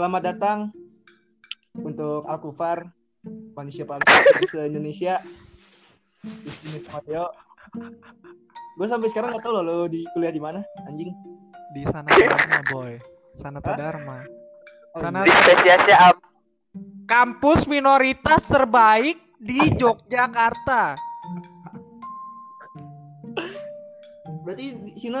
selamat 0.00 0.22
datang 0.32 0.58
untuk 1.76 2.24
Alkufar, 2.24 2.88
manusia 3.52 3.84
paling 3.84 4.00
se 4.48 4.64
Indonesia. 4.64 5.20
Bisnis 6.24 6.88
Mario. 6.88 7.28
Gue 8.80 8.88
sampai 8.88 9.12
sekarang 9.12 9.36
nggak 9.36 9.44
tahu 9.44 9.60
loh 9.60 9.84
lo 9.84 9.84
di 9.92 10.00
kuliah 10.16 10.32
di 10.32 10.40
mana, 10.40 10.64
anjing. 10.88 11.12
Di 11.76 11.84
sana 11.84 12.08
Dharma, 12.08 12.60
boy. 12.72 12.96
Sanata 13.44 13.76
Dharma. 13.76 14.24
Oh, 14.96 15.04
Sana 15.04 15.20
iya. 15.20 15.36
Spesiasnya 15.36 15.96
apa? 16.00 16.24
kampus 17.04 17.68
minoritas 17.68 18.40
terbaik 18.48 19.20
di 19.36 19.60
Yogyakarta. 19.76 20.96
Berarti 24.48 24.64
di 24.80 24.96
sini 24.96 25.20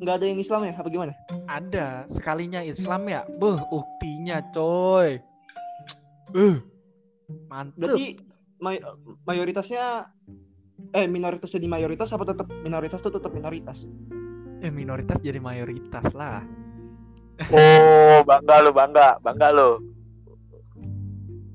nggak 0.00 0.14
ada 0.20 0.26
yang 0.26 0.40
Islam 0.40 0.60
ya? 0.66 0.72
Apa 0.78 0.88
gimana? 0.90 1.12
Ada 1.46 1.86
sekalinya 2.10 2.60
Islam 2.64 3.06
ya. 3.06 3.22
Beuh, 3.38 3.60
uktinya 3.70 4.42
coy. 4.50 5.20
Uh. 6.34 6.58
Mantep. 7.48 7.78
Berarti 7.78 8.06
may- 8.60 8.82
mayoritasnya 9.24 10.10
eh 10.94 11.06
minoritas 11.06 11.50
jadi 11.50 11.66
mayoritas 11.66 12.10
apa 12.14 12.24
tetap 12.26 12.46
minoritas 12.62 12.98
tuh 13.00 13.12
tetap 13.14 13.30
minoritas? 13.30 13.90
Eh 14.64 14.72
minoritas 14.72 15.20
jadi 15.20 15.38
mayoritas 15.38 16.10
lah. 16.14 16.42
Oh, 17.50 18.22
bangga 18.22 18.62
lu, 18.62 18.70
bangga, 18.70 19.18
bangga 19.18 19.48
lu. 19.50 19.70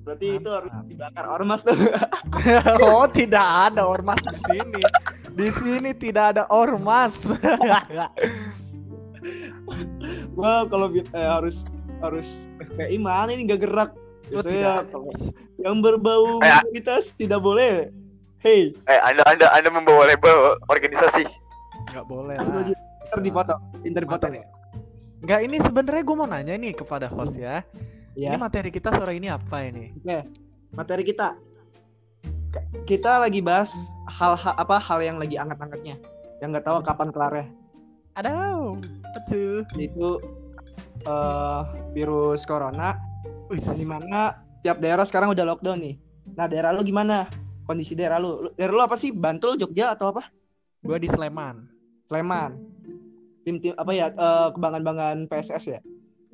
Berarti 0.03 0.41
itu 0.41 0.49
harus 0.49 0.73
Mantap. 0.73 0.89
dibakar 0.89 1.25
ormas 1.29 1.61
tuh. 1.63 1.77
oh, 2.83 3.05
tidak 3.13 3.45
ada 3.71 3.85
ormas 3.85 4.19
di 4.25 4.37
sini. 4.49 4.81
Di 5.39 5.47
sini 5.55 5.95
tidak 5.95 6.35
ada 6.35 6.43
ormas. 6.51 7.15
Wah, 10.35 10.67
kalau 10.67 10.91
eh, 10.91 11.07
harus 11.15 11.79
harus 12.03 12.59
FPI 12.59 12.99
mana 12.99 13.31
ini 13.31 13.47
nggak 13.47 13.61
gerak. 13.63 13.91
Oh, 13.95 14.43
Biasanya 14.43 14.83
kalau 14.91 15.09
yang 15.63 15.79
berbau 15.79 16.43
Eh, 16.43 16.51
minoritas 16.67 17.15
tidak 17.15 17.39
boleh. 17.39 17.87
Hey, 18.43 18.75
Eh, 18.83 18.99
Anda 18.99 19.23
Anda 19.27 19.47
Anda 19.55 19.69
membawa 19.71 20.11
label 20.11 20.59
organisasi. 20.67 21.23
Nggak 21.95 22.05
boleh 22.07 22.35
lah. 22.35 22.67
Ntar 23.09 23.19
dipotong, 23.23 23.59
ntar 23.87 24.03
dipotong 24.03 24.33
ya. 24.37 24.45
Nggak 25.23 25.39
ini 25.47 25.57
sebenarnya 25.59 26.03
gue 26.03 26.15
mau 26.15 26.27
nanya 26.27 26.55
nih 26.55 26.75
kepada 26.75 27.07
host 27.07 27.39
ya. 27.39 27.63
Ya. 28.15 28.35
Ini 28.35 28.37
materi 28.39 28.75
kita 28.75 28.91
sore 28.91 29.15
ini 29.15 29.31
apa 29.31 29.63
ini? 29.63 29.95
Oke, 30.03 30.19
materi 30.75 31.03
kita. 31.07 31.35
Kita 32.85 33.21
lagi 33.21 33.39
bahas 33.39 33.71
hal, 34.09 34.33
hal 34.33 34.55
apa 34.57 34.81
hal 34.81 34.99
yang 35.05 35.17
lagi 35.21 35.37
anget-angetnya, 35.37 36.01
yang 36.41 36.49
nggak 36.49 36.65
tahu 36.65 36.81
kapan 36.81 37.09
kelarnya. 37.13 37.47
Ada 38.17 38.31
Aduh. 39.29 39.63
Yaitu 39.77 40.17
eh 41.05 41.61
virus 41.93 42.43
corona, 42.43 42.97
di 43.53 43.85
mana 43.85 44.41
tiap 44.65 44.81
daerah 44.81 45.05
sekarang 45.05 45.31
udah 45.31 45.45
lockdown 45.55 45.79
nih. 45.79 45.95
Nah, 46.35 46.45
daerah 46.49 46.73
lu 46.75 46.81
gimana? 46.83 47.29
Kondisi 47.65 47.93
daerah 47.93 48.17
lu? 48.17 48.49
Daerah 48.57 48.73
lu 48.73 48.83
apa 48.83 48.97
sih? 48.97 49.13
Bantul, 49.13 49.55
Jogja 49.55 49.93
atau 49.93 50.11
apa? 50.13 50.29
gue 50.79 50.95
di 50.95 51.09
Sleman. 51.11 51.67
Sleman. 52.07 52.55
Tim-tim 53.43 53.75
apa 53.75 53.91
ya? 53.91 54.07
eh, 54.11 54.47
kebanggaan-banggaan 54.55 55.27
PSS 55.27 55.63
ya? 55.67 55.79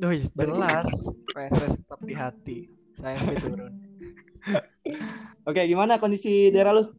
Wih, 0.06 0.28
jelas. 0.38 0.86
PSS 1.34 1.74
tetap 1.82 2.00
di 2.06 2.14
hati. 2.14 2.60
Saya 2.94 3.18
turun. 3.42 3.74
Oke, 5.46 5.62
gimana 5.66 5.98
kondisi 5.98 6.50
daerah 6.50 6.74
lu? 6.74 6.90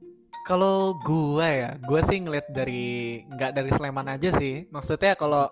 Kalau 0.47 0.95
gue 1.03 1.43
ya, 1.43 1.75
gue 1.83 2.01
sih 2.07 2.23
ngeliat 2.23 2.47
dari 2.51 3.19
nggak 3.27 3.51
dari 3.51 3.71
Sleman 3.75 4.07
aja 4.07 4.31
sih. 4.31 4.63
Maksudnya 4.71 5.19
kalau 5.19 5.51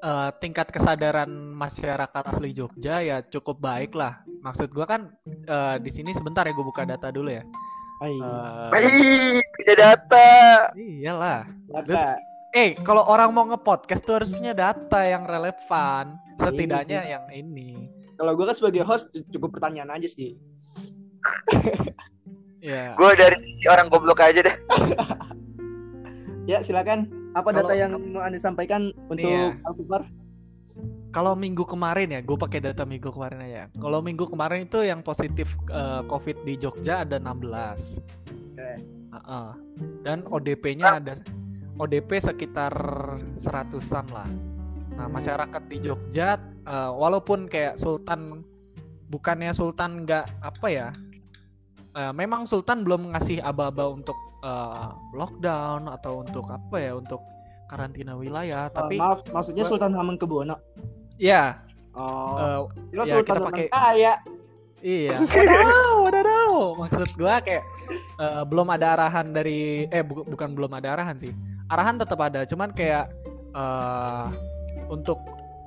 eh, 0.00 0.30
tingkat 0.40 0.68
kesadaran 0.68 1.28
masyarakat 1.32 2.22
asli 2.28 2.52
Jogja 2.52 3.00
ya 3.00 3.24
cukup 3.24 3.60
baik 3.60 3.96
lah. 3.96 4.20
Maksud 4.44 4.68
gue 4.72 4.84
kan 4.84 5.08
eh, 5.24 5.76
di 5.80 5.88
sini 5.88 6.12
sebentar 6.12 6.44
ya 6.44 6.52
gue 6.52 6.64
buka 6.64 6.84
data 6.84 7.08
dulu 7.08 7.32
ya. 7.32 7.44
Hai, 8.00 8.16
Wih, 8.72 9.44
punya 9.56 9.74
data. 9.76 10.28
iyalah. 10.72 11.44
data. 11.68 12.16
Eh, 12.50 12.72
kalau 12.80 13.04
orang 13.04 13.28
mau 13.30 13.44
nge-podcast 13.46 14.02
tuh 14.02 14.14
harus 14.20 14.32
punya 14.32 14.52
data 14.52 15.00
yang 15.04 15.24
relevan. 15.24 16.16
Setidaknya 16.40 17.00
Iya. 17.04 17.10
yang 17.20 17.24
ini. 17.30 17.88
Kalau 18.16 18.32
gue 18.36 18.44
kan 18.44 18.56
sebagai 18.56 18.84
host 18.84 19.12
cukup 19.28 19.56
pertanyaan 19.56 19.96
aja 19.96 20.08
sih. 20.08 20.36
Ya. 22.60 22.92
Gue 22.92 23.16
dari 23.16 23.40
orang 23.64 23.88
goblok 23.88 24.20
aja 24.20 24.44
deh. 24.44 24.56
Ya, 26.48 26.66
silakan. 26.66 27.06
Apa 27.36 27.54
Kalau- 27.54 27.70
data 27.70 27.74
yang 27.78 27.94
mau 28.10 28.26
Anda 28.26 28.40
sampaikan 28.42 28.90
untuk 29.06 29.22
ya. 29.22 29.54
Alkufar? 29.62 30.02
Kalau 31.14 31.38
minggu 31.38 31.62
kemarin 31.62 32.10
ya, 32.10 32.20
gue 32.26 32.34
pakai 32.34 32.58
data 32.58 32.82
minggu 32.82 33.10
kemarin 33.14 33.38
aja. 33.46 33.62
Kalau 33.78 34.02
minggu 34.02 34.26
kemarin 34.26 34.66
itu 34.66 34.82
yang 34.82 34.98
positif 35.06 35.46
eh, 35.70 36.02
COVID 36.10 36.42
di 36.42 36.58
Jogja 36.58 37.06
ada 37.06 37.22
16. 37.22 38.02
Oke. 38.56 38.70
Heeh. 39.14 39.48
Dan 40.02 40.26
ODP-nya 40.26 40.98
ada 40.98 41.22
ODP 41.78 42.18
sekitar 42.18 42.74
seratusan 43.38 44.10
lah. 44.10 44.26
Nah, 44.98 45.06
masyarakat 45.06 45.62
di 45.70 45.86
Jogja 45.86 46.34
eh, 46.66 46.90
walaupun 46.90 47.46
kayak 47.46 47.78
Sultan 47.78 48.42
bukannya 49.06 49.54
Sultan 49.54 50.02
nggak 50.02 50.26
apa 50.42 50.66
ya? 50.66 50.88
Eh, 51.92 52.12
memang 52.12 52.44
Sultan 52.44 52.82
belum 52.82 53.10
ngasih 53.10 53.40
aba-aba 53.40 53.88
untuk 53.88 54.14
eh, 54.40 54.88
lockdown 55.12 55.90
atau 55.90 56.20
untuk 56.20 56.46
apa 56.46 56.76
ya? 56.76 56.92
Untuk 56.94 57.20
karantina 57.66 58.14
wilayah, 58.14 58.66
tapi 58.68 58.96
Eh, 58.96 59.00
maaf, 59.00 59.22
maksudnya 59.28 59.62
Sultan 59.62 59.94
Hamengkubuwono. 59.94 60.58
ya 61.14 61.60
Oh, 61.90 62.70
kira 62.88 63.02
ya, 63.02 63.12
Sultan 63.12 63.26
kita 63.36 63.40
pakai- 63.44 63.68
kaya. 63.68 64.14
Iya, 64.80 65.20
wadaw, 65.20 65.92
wadaw. 66.06 66.52
Maksud 66.78 67.08
gua 67.14 67.38
kayak 67.38 67.64
eh, 68.16 68.42
belum 68.44 68.68
ada 68.70 68.86
arahan 68.94 69.26
dari 69.28 69.84
eh 69.86 70.00
bu- 70.00 70.24
bukan 70.24 70.50
belum 70.50 70.70
ada 70.72 70.94
arahan 70.94 71.14
sih. 71.14 71.34
Arahan 71.66 71.98
tetap 71.98 72.16
ada, 72.18 72.42
cuman 72.42 72.70
kayak 72.70 73.10
eh 73.52 74.26
untuk 74.88 75.18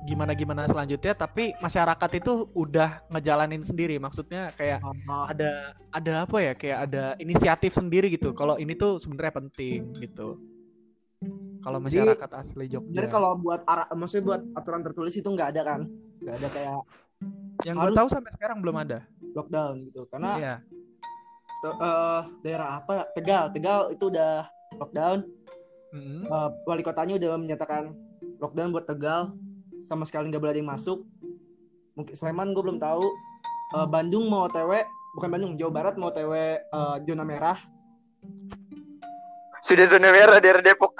gimana 0.04 0.36
gimana 0.36 0.68
selanjutnya 0.68 1.16
tapi 1.16 1.56
masyarakat 1.58 2.10
itu 2.14 2.46
udah 2.52 3.02
ngejalanin 3.08 3.64
sendiri. 3.64 3.96
Maksudnya 3.96 4.52
kayak 4.52 4.84
ada 5.26 5.72
ada 5.88 6.12
apa 6.28 6.36
ya? 6.38 6.52
Kayak 6.52 6.78
ada 6.90 7.04
inisiatif 7.16 7.72
sendiri 7.72 8.12
gitu. 8.12 8.36
Kalau 8.36 8.60
ini 8.60 8.76
tuh 8.76 9.00
sebenarnya 9.00 9.40
penting 9.40 9.96
gitu. 9.96 10.36
Kalau 11.64 11.80
Jadi, 11.80 12.04
masyarakat 12.04 12.30
asli 12.36 12.64
Jogja. 12.68 12.84
Sebenarnya 12.84 13.12
kalau 13.12 13.30
buat 13.40 13.64
ara, 13.64 13.88
maksudnya 13.96 14.24
buat 14.28 14.42
aturan 14.52 14.84
tertulis 14.84 15.14
itu 15.16 15.24
nggak 15.24 15.48
ada 15.56 15.60
kan? 15.64 15.80
Nggak 16.20 16.34
ada 16.36 16.48
kayak 16.52 16.78
yang 17.64 17.76
gue 17.80 17.84
harus- 17.88 17.96
tahu 17.96 18.08
sampai 18.12 18.30
sekarang 18.36 18.58
belum 18.60 18.76
ada. 18.76 18.98
lockdown 19.34 19.82
gitu. 19.88 20.06
Karena 20.06 20.30
Iya. 20.38 20.54
eh, 21.64 22.20
daerah 22.44 22.78
apa? 22.78 23.08
Tegal, 23.16 23.50
Tegal 23.50 23.90
itu 23.90 24.06
udah 24.06 24.46
lockdown. 24.76 25.26
Mm-mm. 25.90 26.22
Eh, 26.22 26.48
wali 26.66 26.82
kotanya 26.82 27.16
udah 27.16 27.34
menyatakan 27.34 27.94
lockdown 28.38 28.70
buat 28.70 28.86
Tegal. 28.86 29.32
Sama 29.80 30.06
sekali 30.06 30.30
nggak 30.30 30.42
boleh 30.42 30.52
ada 30.54 30.60
yang 30.60 30.70
masuk. 30.70 31.06
Mungkin 31.94 32.14
Sleman 32.14 32.50
gue 32.52 32.62
belum 32.62 32.78
tahu. 32.82 33.06
Eh, 33.74 33.86
Bandung 33.90 34.30
mau 34.30 34.46
OTW, 34.46 34.70
bukan 35.18 35.28
Bandung, 35.30 35.52
Jawa 35.58 35.72
Barat 35.72 35.94
mau 35.98 36.10
OTW 36.10 36.32
eh, 36.34 36.96
zona 37.06 37.24
merah. 37.26 37.58
Sudah 39.64 39.86
zona 39.88 40.12
merah 40.12 40.38
daerah 40.38 40.60
Depok. 40.60 40.92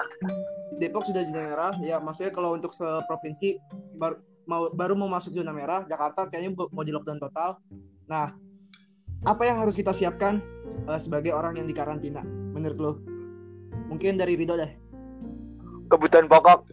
Depok 0.80 1.04
sudah 1.06 1.22
zona 1.22 1.42
merah. 1.44 1.72
Ya 1.84 2.00
maksudnya 2.00 2.32
kalau 2.32 2.56
untuk 2.56 2.72
seprovinsi 2.72 3.60
baru 3.94 4.16
mau 4.44 4.68
baru 4.72 4.94
mau 4.96 5.08
masuk 5.08 5.36
zona 5.36 5.52
merah. 5.52 5.84
Jakarta 5.84 6.28
kayaknya 6.28 6.56
mau 6.56 6.84
di 6.84 6.92
lockdown 6.92 7.20
total. 7.20 7.60
Nah, 8.08 8.36
apa 9.24 9.42
yang 9.48 9.56
harus 9.60 9.76
kita 9.76 9.92
siapkan 9.92 10.40
eh, 10.64 11.00
sebagai 11.00 11.32
orang 11.32 11.56
yang 11.60 11.66
dikarantina 11.68 12.24
menurut 12.24 12.78
lo? 12.78 12.92
Mungkin 13.88 14.16
dari 14.16 14.36
Rido 14.36 14.56
deh. 14.56 14.72
Kebutuhan 15.88 16.26
pokok 16.26 16.64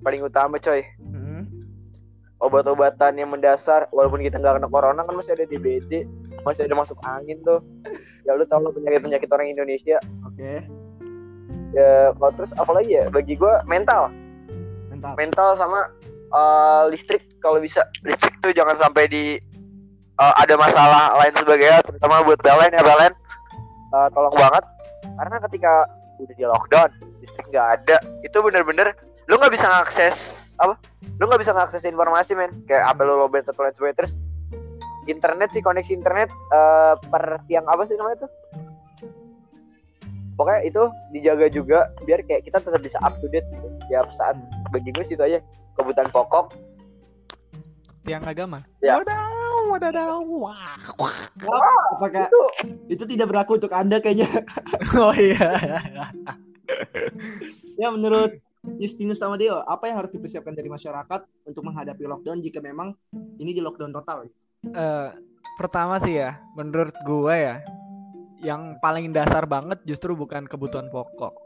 paling 0.00 0.24
utama 0.24 0.56
coy. 0.60 0.84
Obat-obatan 2.44 3.16
yang 3.16 3.32
mendasar 3.32 3.88
walaupun 3.88 4.20
kita 4.20 4.36
nggak 4.36 4.60
kena 4.60 4.68
corona 4.68 5.00
kan 5.00 5.16
masih 5.16 5.32
ada 5.32 5.48
DBD, 5.48 6.04
masih 6.44 6.68
ada 6.68 6.76
masuk 6.76 7.00
angin 7.08 7.40
tuh. 7.40 7.64
Ya 8.28 8.36
lu 8.36 8.44
tau 8.44 8.60
lah 8.60 8.70
penyakit-penyakit 8.76 9.28
orang 9.32 9.48
Indonesia. 9.48 9.96
Oke, 10.28 10.60
Ya, 11.74 12.14
kalau 12.14 12.32
terus 12.38 12.54
apalagi 12.54 12.94
ya 12.94 13.10
bagi 13.10 13.34
gua 13.34 13.66
mental. 13.66 14.14
mantap. 14.94 15.18
mental 15.18 15.58
sama 15.58 15.90
uh, 16.30 16.86
listrik 16.86 17.26
kalau 17.42 17.58
bisa 17.58 17.82
listrik 18.06 18.30
tuh 18.38 18.54
jangan 18.54 18.78
sampai 18.78 19.10
di 19.10 19.42
uh, 20.22 20.34
ada 20.38 20.54
masalah 20.54 21.18
lain 21.18 21.34
sebagainya 21.34 21.82
terutama 21.82 22.22
buat 22.22 22.38
PLN 22.42 22.72
ya 22.74 22.82
PLN 22.82 23.14
Uh, 23.94 24.10
tolong 24.10 24.34
banget 24.34 24.64
karena 25.22 25.36
ketika 25.46 25.86
udah 26.18 26.34
di 26.34 26.42
lockdown 26.42 26.90
listrik 27.22 27.46
nggak 27.54 27.68
ada 27.78 27.96
itu 28.26 28.38
bener-bener 28.42 28.90
lu 29.30 29.38
nggak 29.38 29.54
bisa 29.54 29.70
ngakses 29.70 30.43
apa 30.58 30.74
lu 31.18 31.24
nggak 31.26 31.42
bisa 31.42 31.52
ngakses 31.54 31.86
informasi 31.86 32.38
men 32.38 32.50
kayak 32.70 32.86
apa 32.86 33.02
lu 33.02 33.18
lobet 33.18 33.46
atau 33.46 33.66
lain 33.66 33.74
sebagainya 33.74 33.98
terus 34.04 34.12
internet 35.10 35.52
sih 35.52 35.62
koneksi 35.62 35.92
internet 35.92 36.30
uh, 36.54 36.94
per 37.10 37.42
tiang 37.50 37.66
apa 37.66 37.84
sih 37.84 37.98
namanya 37.98 38.24
tuh 38.24 38.30
pokoknya 40.34 40.60
itu 40.66 40.82
dijaga 41.14 41.46
juga 41.50 41.78
biar 42.02 42.22
kayak 42.26 42.46
kita 42.46 42.58
tetap 42.62 42.80
bisa 42.82 42.98
up 43.02 43.14
to 43.22 43.26
date 43.30 43.46
gitu. 43.50 43.68
ya 43.90 44.02
saat 44.18 44.38
bagi 44.70 44.90
gue 44.90 45.04
situ 45.06 45.22
aja 45.22 45.38
kebutuhan 45.78 46.10
pokok 46.10 46.54
tiang 48.04 48.24
agama. 48.28 48.60
Ya. 48.84 49.00
Wadaw, 49.00 49.72
wadaw, 49.72 50.20
wah. 50.28 50.76
apakah 51.96 52.28
Itu 52.28 52.42
itu 52.92 53.04
tidak 53.08 53.32
berlaku 53.32 53.56
untuk 53.56 53.72
anda 53.72 53.96
kayaknya 53.98 54.28
Oh 55.00 55.16
iya. 55.16 55.56
ya 57.80 57.88
menurut 57.88 58.36
Justinus 58.80 59.20
sama 59.20 59.36
Deo 59.36 59.60
apa 59.64 59.86
yang 59.92 60.00
harus 60.00 60.10
dipersiapkan 60.10 60.56
dari 60.56 60.72
masyarakat 60.72 61.20
untuk 61.44 61.62
menghadapi 61.68 62.04
lockdown 62.08 62.40
jika 62.40 62.64
memang 62.64 62.96
ini 63.36 63.52
di 63.52 63.60
lockdown 63.60 63.92
total 63.92 64.28
Eh, 64.64 65.08
pertama 65.60 66.00
sih 66.00 66.16
ya, 66.16 66.40
menurut 66.56 66.96
gua 67.04 67.36
ya, 67.36 67.54
yang 68.40 68.80
paling 68.80 69.12
dasar 69.12 69.44
banget 69.44 69.76
justru 69.84 70.16
bukan 70.16 70.48
kebutuhan 70.48 70.88
pokok. 70.88 71.36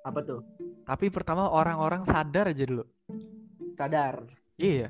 apa 0.00 0.20
tuh 0.24 0.40
Tapi 0.88 1.12
pertama 1.12 1.48
orang-orang 1.48 2.08
sadar 2.08 2.48
aja 2.48 2.64
dulu. 2.64 2.84
sadar 3.76 4.24
Iya. 4.56 4.88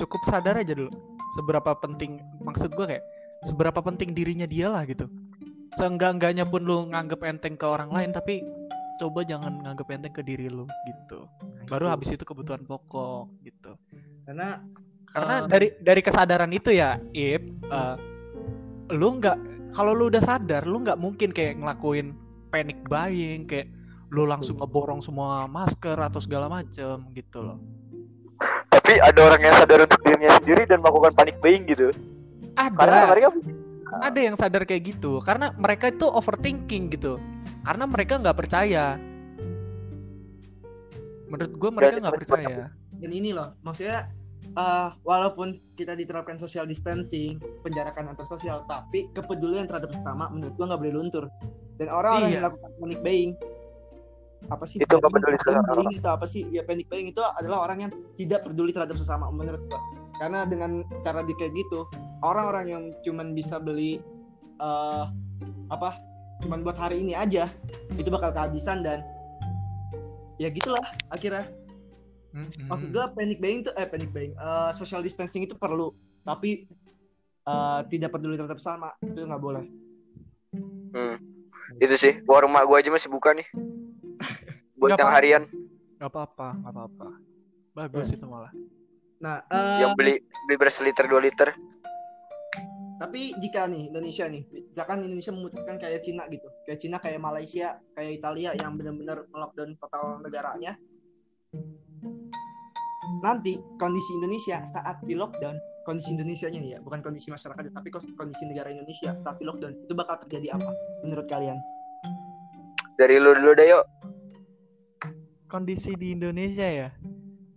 Cukup 0.00 0.20
sadar 0.28 0.60
aja 0.60 0.72
dulu. 0.72 0.88
Seberapa 1.36 1.76
penting 1.80 2.20
maksud 2.40 2.72
gua 2.76 2.88
kayak 2.88 3.04
seberapa 3.48 3.80
penting 3.80 4.12
dirinya 4.12 4.44
dia 4.48 4.68
lah 4.68 4.84
gitu. 4.84 5.08
Seenggak-enggaknya 5.80 6.44
pun 6.44 6.64
lu 6.64 6.88
nganggep 6.92 7.20
enteng 7.24 7.56
ke 7.56 7.64
orang 7.64 7.88
lain 7.88 8.12
tapi 8.12 8.44
coba 9.02 9.26
jangan 9.26 9.58
nganggep 9.58 9.90
enteng 9.90 10.14
ke 10.14 10.22
diri 10.22 10.46
lu 10.46 10.62
gitu. 10.86 11.26
Baru 11.66 11.90
Gitu. 11.90 11.92
habis 11.92 12.08
itu 12.14 12.22
kebutuhan 12.22 12.62
pokok 12.62 13.26
gitu. 13.42 13.74
karena 14.22 14.62
Karena 15.12 15.44
Eh. 15.44 15.50
dari 15.50 15.68
dari 15.76 16.00
kesadaran 16.00 16.48
itu 16.54 16.72
ya, 16.72 16.96
Ip, 17.12 17.42
eh, 17.68 17.96
lu 18.94 19.18
nggak 19.18 19.36
kalau 19.74 19.92
lu 19.92 20.08
udah 20.08 20.22
sadar, 20.22 20.64
lu 20.64 20.80
nggak 20.80 20.96
mungkin 20.96 21.34
kayak 21.34 21.60
ngelakuin 21.60 22.16
panic 22.48 22.80
buying 22.86 23.44
kayak 23.44 23.68
lu 24.08 24.24
langsung 24.24 24.56
ngeborong 24.56 25.04
semua 25.04 25.44
masker 25.44 25.96
atau 25.98 26.16
segala 26.16 26.48
macem 26.48 27.02
gitu 27.12 27.42
loh. 27.42 27.58
tapi 28.72 28.98
ada 28.98 29.20
orang 29.22 29.40
yang 29.44 29.54
sadar 29.60 29.78
untuk 29.84 30.00
dirinya 30.02 30.30
sendiri 30.40 30.62
dan 30.64 30.80
melakukan 30.80 31.12
panic 31.12 31.36
buying 31.38 31.62
gitu. 31.68 31.92
Karena 32.56 32.98
Ada. 33.04 33.10
mereka 33.12 33.28
ada 33.92 34.20
yang 34.20 34.34
sadar 34.34 34.64
kayak 34.64 34.96
gitu 34.96 35.20
karena 35.20 35.52
mereka 35.54 35.92
itu 35.92 36.08
overthinking 36.08 36.88
gitu 36.88 37.20
karena 37.62 37.84
mereka 37.86 38.18
nggak 38.18 38.38
percaya. 38.38 38.98
Menurut 41.30 41.52
gue 41.56 41.70
mereka 41.72 41.96
nggak 41.98 42.18
percaya. 42.26 42.68
dan 43.02 43.10
ini 43.10 43.34
loh 43.34 43.58
maksudnya 43.66 44.06
eh, 44.54 44.88
walaupun 45.02 45.58
kita 45.74 45.98
diterapkan 45.98 46.38
social 46.38 46.70
distancing 46.70 47.34
penjarakan 47.66 48.14
antar 48.14 48.22
sosial 48.22 48.62
tapi 48.70 49.10
kepedulian 49.10 49.66
terhadap 49.66 49.90
sesama 49.90 50.30
menurut 50.30 50.54
gua 50.54 50.70
nggak 50.70 50.80
boleh 50.86 50.94
luntur. 50.94 51.24
Dan 51.80 51.88
orang-orang 51.90 52.30
Iya. 52.30 52.34
yang 52.38 52.42
melakukan 52.46 52.70
panic 52.78 53.00
buying 53.02 53.32
apa 54.50 54.64
sih? 54.68 54.76
Itu 54.78 54.94
panic 55.02 55.40
buying 55.42 55.94
itu 55.98 56.06
apa 56.06 56.26
sih? 56.28 56.42
Ya 56.52 56.62
panic 56.62 56.86
buying 56.86 57.08
itu 57.10 57.22
adalah 57.34 57.58
orang 57.66 57.78
yang 57.88 57.92
tidak 58.14 58.46
peduli 58.46 58.70
terhadap 58.70 58.94
sesama 58.94 59.26
menurut 59.34 59.62
gua. 59.66 59.80
Karena 60.20 60.46
dengan 60.46 60.86
cara 61.02 61.26
di 61.26 61.34
kayak 61.34 61.58
gitu 61.58 61.88
orang-orang 62.22 62.66
yang 62.70 62.82
cuman 63.02 63.34
bisa 63.34 63.58
beli 63.58 63.98
eh 64.62 65.04
apa 65.72 65.96
cuman 66.42 66.60
buat 66.66 66.76
hari 66.76 67.00
ini 67.00 67.14
aja 67.14 67.46
itu 67.94 68.10
bakal 68.10 68.34
kehabisan 68.34 68.82
dan 68.82 69.06
ya 70.36 70.50
gitulah 70.50 70.82
akhirnya 71.08 71.48
Mm-mm. 72.32 72.66
maksud 72.66 72.88
gue 72.90 73.04
panic 73.14 73.38
buying 73.38 73.60
tuh 73.62 73.72
eh 73.78 73.86
panic 73.86 74.10
buying 74.10 74.32
eh, 74.34 74.70
social 74.74 75.00
distancing 75.00 75.46
itu 75.46 75.54
perlu 75.54 75.94
tapi 76.26 76.66
eh, 77.46 77.80
tidak 77.88 78.10
peduli 78.12 78.34
terhadap 78.34 78.58
sama 78.58 78.90
itu 79.00 79.22
nggak 79.22 79.42
boleh 79.42 79.66
Hmm. 80.92 81.16
Itu 81.80 81.96
sih, 81.96 82.20
warung 82.28 82.52
mak 82.52 82.68
gua 82.68 82.84
aja 82.84 82.92
masih 82.92 83.08
buka 83.08 83.32
nih. 83.32 83.48
Buat 84.76 85.00
yang 85.00 85.08
harian 85.08 85.42
nggak 86.02 86.10
apa-apa 86.10 86.48
nggak 86.58 86.72
apa-apa 86.74 87.08
bagus 87.78 88.10
itu 88.10 88.26
malah 88.26 88.50
nah 89.22 89.38
eh, 89.46 89.86
yang 89.86 89.94
beli 89.94 90.18
beli 90.50 90.56
beras 90.58 90.82
liter 90.82 91.06
2 91.06 91.14
liter. 91.22 91.54
Tapi 93.02 93.34
jika 93.42 93.66
nih 93.66 93.90
Indonesia 93.90 94.30
nih 94.30 94.46
misalkan 94.70 95.02
Indonesia 95.02 95.34
memutuskan 95.34 95.74
kayak 95.74 96.06
Cina 96.06 96.22
gitu. 96.30 96.46
Kayak 96.62 96.78
Cina 96.78 96.96
kayak 97.02 97.18
Malaysia 97.18 97.82
kayak 97.98 98.12
Italia 98.22 98.54
yang 98.54 98.78
benar-benar 98.78 99.26
melockdown 99.26 99.74
total 99.74 100.22
negaranya. 100.22 100.78
Nanti 103.26 103.58
kondisi 103.74 104.14
Indonesia 104.22 104.62
saat 104.62 105.02
di 105.02 105.18
lockdown 105.18 105.58
kondisi 105.82 106.14
Indonesia 106.14 106.46
nya 106.46 106.62
nih 106.62 106.70
ya 106.70 106.78
bukan 106.78 107.02
kondisi 107.02 107.34
masyarakat 107.34 107.74
tapi 107.74 107.90
kos- 107.90 108.06
kondisi 108.14 108.46
negara 108.46 108.70
Indonesia 108.70 109.18
saat 109.18 109.42
di 109.42 109.50
lockdown 109.50 109.82
itu 109.82 109.92
bakal 109.98 110.22
terjadi 110.22 110.54
apa 110.54 110.70
menurut 111.02 111.26
kalian? 111.26 111.58
Dari 112.94 113.18
lu 113.18 113.34
dulu 113.34 113.50
deh 113.58 113.66
yuk. 113.66 113.86
kondisi 115.50 115.92
di 115.98 116.14
Indonesia 116.14 116.64
ya? 116.64 116.88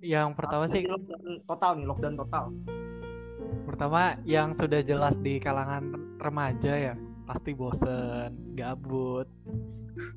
Yang 0.02 0.34
pertama 0.42 0.66
Saat 0.66 0.82
sih 0.82 0.90
lockdown 0.90 1.46
total 1.46 1.72
nih 1.78 1.86
lockdown 1.86 2.16
total 2.18 2.46
pertama 3.66 4.16
yang 4.24 4.54
sudah 4.54 4.86
jelas 4.86 5.18
di 5.20 5.42
kalangan 5.42 6.16
remaja 6.22 6.94
ya 6.94 6.96
pasti 7.26 7.58
bosen 7.58 8.54
gabut 8.54 9.26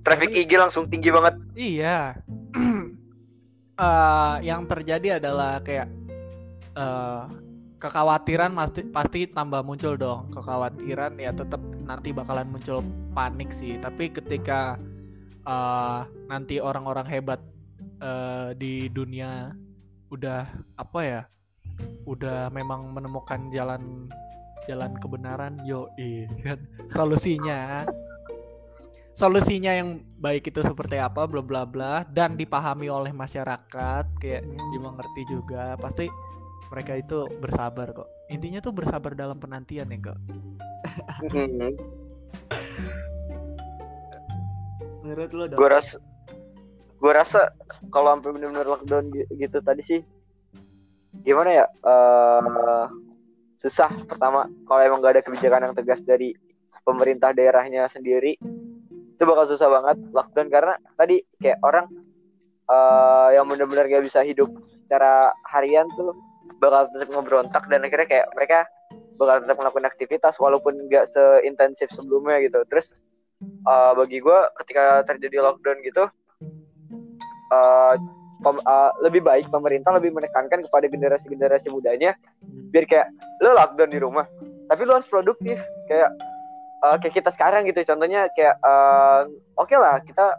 Traffic 0.02 0.34
IG 0.34 0.58
langsung 0.58 0.90
tinggi 0.90 1.10
banget. 1.14 1.34
Iya. 1.54 1.98
Eh, 3.78 4.36
yang 4.42 4.66
terjadi 4.66 5.22
adalah 5.22 5.62
kayak 5.62 5.86
eh 6.74 7.24
kekhawatiran 7.78 8.50
pasti 8.50 8.82
pasti 8.90 9.20
tambah 9.30 9.62
muncul 9.62 9.94
dong. 9.94 10.34
Kekhawatiran 10.34 11.14
ya 11.14 11.30
tetap 11.30 11.62
nanti 11.86 12.10
bakalan 12.10 12.50
muncul 12.50 12.82
panik 13.14 13.54
sih. 13.54 13.78
Tapi 13.78 14.10
ketika 14.10 14.74
eh 15.46 16.00
nanti 16.26 16.58
orang-orang 16.58 17.06
hebat 17.06 17.38
eh 18.02 18.50
di 18.58 18.90
dunia 18.90 19.54
udah 20.10 20.50
apa 20.74 21.00
ya? 21.06 21.22
Udah 22.04 22.48
memang 22.50 22.92
menemukan 22.92 23.50
jalan 23.50 24.08
jalan 24.64 24.92
kebenaran 24.98 25.56
yo 25.64 25.88
kan? 26.42 26.58
Solusinya. 26.88 27.84
Solusinya 29.12 29.75
yang 29.75 29.98
baik 30.22 30.46
itu 30.46 30.62
seperti 30.62 30.94
apa 30.94 31.26
bla 31.26 31.42
bla 31.42 31.66
bla 31.66 32.06
dan 32.06 32.38
dipahami 32.38 32.86
oleh 32.86 33.10
masyarakat 33.10 34.04
kayak 34.22 34.46
dimengerti 34.70 35.26
juga 35.26 35.75
pasti 35.75 36.06
mereka 36.70 36.94
itu 36.94 37.26
bersabar 37.42 37.90
kok. 37.90 38.06
Intinya 38.30 38.62
tuh 38.62 38.70
bersabar 38.70 39.16
dalam 39.16 39.40
penantian 39.40 39.90
ya 39.90 39.98
kok 40.12 40.19
Hmm. 41.19 41.75
menurut 45.02 45.30
lo 45.32 45.44
Gua 45.50 45.70
rasa 45.72 45.96
gua 47.00 47.12
rasa 47.22 47.50
kalau 47.88 48.14
sampai 48.14 48.30
benar-benar 48.34 48.66
lockdown 48.66 49.10
gi- 49.10 49.28
gitu 49.34 49.58
tadi 49.62 49.82
sih 49.82 50.00
gimana 51.25 51.50
ya? 51.50 51.66
Eh 51.66 52.87
susah 53.59 53.90
pertama 54.06 54.47
kalau 54.71 54.80
emang 54.87 55.02
gak 55.02 55.18
ada 55.18 55.23
kebijakan 55.26 55.71
yang 55.71 55.75
tegas 55.75 55.99
dari 56.06 56.30
pemerintah 56.87 57.35
daerahnya 57.35 57.90
sendiri 57.90 58.38
itu 59.18 59.23
bakal 59.26 59.50
susah 59.50 59.66
banget 59.66 59.99
lockdown 60.14 60.47
karena 60.47 60.75
tadi 60.94 61.26
kayak 61.42 61.59
orang 61.66 61.90
eh 62.71 63.28
yang 63.35 63.50
benar-benar 63.50 63.90
gak 63.90 64.06
bisa 64.06 64.23
hidup 64.23 64.47
secara 64.78 65.35
harian 65.50 65.90
tuh 65.99 66.14
bakal 66.62 66.87
tetap 66.94 67.11
ngeberontak 67.11 67.64
dan 67.66 67.82
akhirnya 67.82 68.06
kayak 68.06 68.26
mereka 68.38 68.59
bakal 69.18 69.42
tetap 69.42 69.56
melakukan 69.59 69.87
aktivitas 69.90 70.35
walaupun 70.38 70.87
nggak 70.87 71.11
seintensif 71.11 71.90
sebelumnya 71.90 72.38
gitu 72.47 72.62
terus 72.71 72.94
eh, 73.42 73.92
bagi 73.99 74.23
gue 74.23 74.38
ketika 74.62 75.02
terjadi 75.02 75.42
lockdown 75.42 75.78
gitu 75.82 76.06
eh, 77.50 77.94
pem- 78.42 78.64
eh, 78.64 78.90
lebih 79.02 79.23
baik 79.25 79.47
pemerintah 79.50 79.95
lebih 79.97 80.14
menekankan 80.14 80.62
kepada 80.66 80.87
generasi-generasi 80.87 81.68
mudanya 81.71 82.14
biar 82.71 82.85
kayak 82.85 83.07
lo 83.42 83.54
lockdown 83.54 83.90
di 83.90 84.00
rumah 84.00 84.26
tapi 84.68 84.85
lo 84.85 85.00
harus 85.00 85.09
produktif. 85.09 85.57
Kayak 85.88 86.11
eh, 86.85 86.97
kayak 87.02 87.14
kita 87.14 87.30
sekarang 87.35 87.66
gitu 87.66 87.80
contohnya 87.88 88.28
kayak 88.37 88.57
eh, 88.61 89.21
oke 89.59 89.75
lah 89.75 89.99
kita 90.04 90.38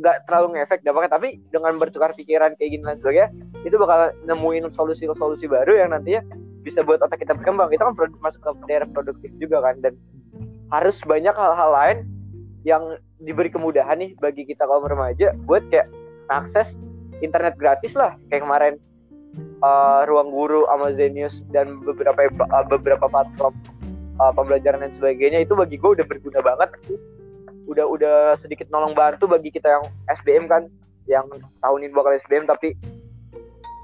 nggak 0.00 0.16
terlalu 0.24 0.56
ngefek 0.56 0.80
dampaknya 0.80 1.12
tapi 1.12 1.28
dengan 1.52 1.76
bertukar 1.76 2.16
pikiran 2.16 2.56
kayak 2.56 2.70
gini 2.72 2.84
dan 2.88 2.96
sebagainya 3.04 3.28
itu 3.68 3.76
bakal 3.76 4.08
nemuin 4.24 4.72
solusi-solusi 4.72 5.44
baru 5.44 5.76
yang 5.76 5.92
nantinya 5.92 6.24
bisa 6.64 6.80
buat 6.80 7.00
otak 7.04 7.20
kita 7.20 7.36
berkembang. 7.36 7.68
Itu 7.72 7.84
kan 7.84 7.92
masuk 8.20 8.40
ke 8.40 8.50
daerah 8.64 8.88
produktif 8.88 9.28
juga 9.36 9.60
kan 9.60 9.76
dan 9.84 9.96
harus 10.72 10.96
banyak 11.04 11.34
hal-hal 11.34 11.70
lain 11.74 11.98
yang 12.64 12.96
diberi 13.20 13.48
kemudahan 13.52 14.00
nih 14.00 14.16
bagi 14.20 14.48
kita 14.48 14.64
kaum 14.64 14.84
remaja 14.84 15.32
buat 15.44 15.64
kayak 15.68 15.88
akses 16.30 16.70
internet 17.20 17.58
gratis 17.60 17.92
lah. 17.98 18.16
Kayak 18.30 18.46
kemarin 18.46 18.74
uh, 19.62 20.02
ruang 20.08 20.30
guru 20.32 20.66
sama 20.66 20.94
Zenius 20.96 21.44
dan 21.52 21.68
beberapa 21.84 22.30
uh, 22.50 22.64
beberapa 22.66 23.06
platform 23.06 23.54
uh, 24.18 24.32
pembelajaran 24.34 24.84
dan 24.84 24.92
sebagainya 24.96 25.44
itu 25.44 25.52
bagi 25.54 25.76
gue 25.76 25.90
udah 26.00 26.06
berguna 26.06 26.40
banget. 26.40 26.70
Udah 27.68 27.86
udah 27.86 28.18
sedikit 28.42 28.66
nolong 28.72 28.96
bantu 28.96 29.30
bagi 29.30 29.54
kita 29.54 29.78
yang 29.78 29.84
SBM 30.10 30.50
kan 30.50 30.66
yang 31.06 31.26
tahun 31.62 31.78
ini 31.86 31.92
bakal 31.94 32.14
SBM 32.26 32.46
tapi 32.46 32.74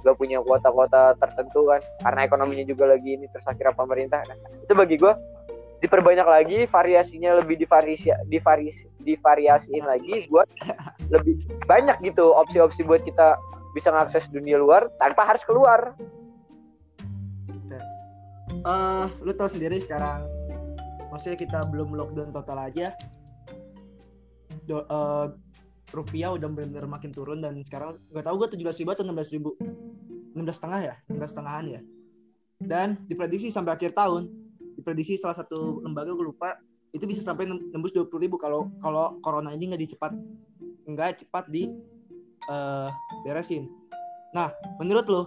gak 0.07 0.17
punya 0.19 0.38
kuota-kuota 0.38 1.19
tertentu 1.19 1.71
kan. 1.71 1.81
Karena 2.03 2.21
ekonominya 2.26 2.65
juga 2.67 2.91
lagi 2.91 3.19
ini 3.19 3.26
terus 3.31 3.47
akhirnya 3.47 3.75
pemerintah. 3.75 4.23
Nah, 4.26 4.38
itu 4.62 4.73
bagi 4.75 4.97
gue 4.99 5.12
diperbanyak 5.85 6.25
lagi 6.25 6.59
variasinya 6.68 7.40
lebih 7.45 7.61
divariasi 7.61 8.09
divariasi 8.26 8.88
divariasiin 9.04 9.85
lagi 9.85 10.26
buat 10.33 10.49
lebih 11.14 11.47
banyak 11.68 12.00
gitu 12.02 12.33
opsi-opsi 12.33 12.83
buat 12.83 13.04
kita 13.04 13.37
bisa 13.76 13.92
mengakses 13.92 14.26
dunia 14.33 14.56
luar 14.56 14.88
tanpa 14.97 15.28
harus 15.28 15.45
keluar. 15.45 15.92
Eh 18.66 19.06
lu 19.23 19.30
tahu 19.37 19.47
sendiri 19.47 19.78
sekarang 19.78 20.26
maksudnya 21.12 21.38
kita 21.38 21.59
belum 21.71 21.95
lockdown 21.95 22.35
total 22.35 22.66
aja 22.66 22.90
Do, 24.66 24.83
eh, 24.83 25.26
rupiah 25.95 26.35
udah 26.35 26.50
benar-benar 26.50 26.90
makin 26.90 27.14
turun 27.14 27.38
dan 27.38 27.54
sekarang 27.62 28.02
nggak 28.11 28.26
tahu 28.26 28.35
gue 28.42 28.49
tujuh 28.59 28.64
belas 28.66 28.78
ribu 28.83 28.90
atau 28.90 29.04
enam 29.06 29.14
belas 29.14 29.30
ribu. 29.30 29.54
Enam 30.35 30.45
setengah 30.50 30.80
ya? 30.83 30.95
Enam 31.06 31.16
belas 31.23 31.30
setengahan 31.30 31.64
ya? 31.71 31.80
Dan 32.59 32.88
diprediksi 33.06 33.54
sampai 33.54 33.78
akhir 33.78 33.95
tahun 33.95 34.26
diprediksi 34.87 35.19
salah 35.19 35.35
satu 35.35 35.83
lembaga 35.83 36.14
gue 36.14 36.23
lupa 36.23 36.55
itu 36.95 37.11
bisa 37.11 37.19
sampai 37.19 37.43
nem- 37.43 37.75
nembus 37.75 37.90
dua 37.90 38.07
puluh 38.07 38.23
ribu 38.23 38.38
kalau 38.38 38.71
kalau 38.78 39.19
corona 39.19 39.50
ini 39.50 39.75
nggak 39.75 39.83
dicepat 39.83 40.14
nggak 40.87 41.26
cepat 41.26 41.50
di 41.50 41.66
eh, 42.47 42.88
beresin. 43.26 43.66
Nah 44.31 44.55
menurut 44.78 45.02
lo 45.11 45.23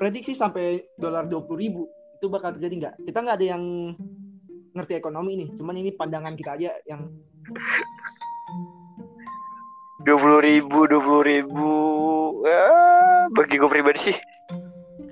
prediksi 0.00 0.32
sampai 0.32 0.88
dolar 0.96 1.28
dua 1.28 1.44
puluh 1.44 1.68
ribu 1.68 1.84
itu 2.16 2.24
bakal 2.32 2.56
terjadi 2.56 2.74
nggak? 2.80 2.94
Kita 3.04 3.18
nggak 3.20 3.36
ada 3.36 3.46
yang 3.60 3.92
ngerti 4.72 4.96
ekonomi 4.96 5.44
nih 5.44 5.48
cuman 5.60 5.76
ini 5.84 5.92
pandangan 5.92 6.32
kita 6.32 6.56
aja 6.56 6.72
yang 6.88 7.04
dua 10.00 10.16
puluh 10.16 10.40
ribu 10.40 10.88
dua 10.88 11.00
puluh 11.04 11.22
ribu 11.28 11.68
ya 12.48 12.64
bagi 13.36 13.60
gue 13.60 13.68
pribadi 13.68 14.00
sih 14.10 14.16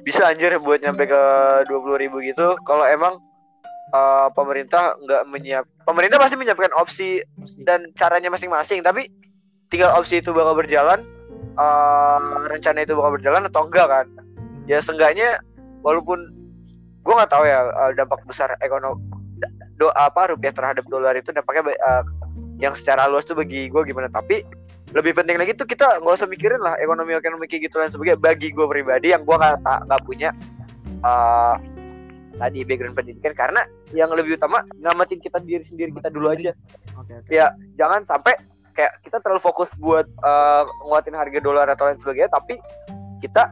bisa 0.03 0.27
anjir 0.27 0.59
buat 0.59 0.83
nyampe 0.83 1.07
ke 1.07 1.23
dua 1.71 1.79
puluh 1.79 1.99
ribu 1.99 2.19
gitu. 2.23 2.59
Kalau 2.67 2.83
emang 2.87 3.23
uh, 3.95 4.29
pemerintah 4.35 4.99
nggak 4.99 5.23
menyiap 5.31 5.65
pemerintah 5.87 6.19
pasti 6.19 6.37
menyiapkan 6.39 6.75
opsi 6.75 7.23
pasti. 7.39 7.63
dan 7.63 7.89
caranya 7.95 8.29
masing-masing. 8.31 8.83
Tapi 8.83 9.07
tinggal 9.71 9.95
opsi 9.95 10.19
itu 10.19 10.35
bakal 10.35 10.59
berjalan 10.59 11.07
uh, 11.57 12.45
rencana 12.51 12.83
itu 12.83 12.99
bakal 12.99 13.15
berjalan 13.17 13.47
atau 13.47 13.63
enggak 13.67 13.87
kan? 13.89 14.07
Ya 14.67 14.83
seenggaknya 14.83 15.43
walaupun 15.83 16.19
gue 17.03 17.15
nggak 17.15 17.33
tahu 17.35 17.45
ya 17.47 17.67
uh, 17.67 17.91
dampak 17.99 18.23
besar 18.31 18.55
ekonomi 18.63 19.03
do 19.75 19.91
apa 19.99 20.31
rupiah 20.31 20.55
terhadap 20.55 20.87
dolar 20.87 21.19
itu 21.19 21.35
dampaknya 21.35 21.75
uh, 21.83 22.07
yang 22.63 22.79
secara 22.79 23.11
luas 23.11 23.27
tuh 23.27 23.35
bagi 23.35 23.67
gue 23.67 23.83
gimana. 23.83 24.07
Tapi 24.07 24.47
lebih 24.95 25.19
penting 25.19 25.35
lagi 25.35 25.59
tuh 25.59 25.67
kita 25.67 25.99
nggak 25.99 26.15
usah 26.15 26.31
mikirin 26.31 26.63
lah 26.63 26.79
ekonomi 26.79 27.19
ekonomi 27.19 27.51
kayak 27.51 27.67
gitu 27.69 27.83
dan 27.83 27.91
sebagainya. 27.91 28.23
Bagi 28.23 28.55
gue 28.55 28.67
pribadi 28.71 29.11
yang 29.11 29.27
gue 29.27 29.35
nggak 29.35 29.59
nggak 29.91 30.03
punya 30.07 30.31
uh, 31.03 31.59
tadi 32.39 32.63
background 32.63 32.95
pendidikan. 32.95 33.35
Karena 33.35 33.67
yang 33.91 34.15
lebih 34.15 34.39
utama 34.39 34.63
nyelamatin 34.79 35.19
kita 35.19 35.43
diri 35.43 35.67
sendiri 35.67 35.91
kita 35.91 36.15
dulu 36.15 36.31
aja. 36.31 36.55
Oke 36.95 37.19
oke. 37.19 37.29
Ya 37.35 37.51
jangan 37.75 38.07
sampai 38.07 38.39
kayak 38.79 39.03
kita 39.03 39.19
terlalu 39.19 39.43
fokus 39.43 39.75
buat 39.83 40.07
uh, 40.23 40.63
nguatin 40.87 41.19
harga 41.19 41.43
dolar 41.43 41.67
atau 41.67 41.91
lain 41.91 41.99
sebagainya. 41.99 42.31
Tapi 42.31 42.63
kita 43.19 43.51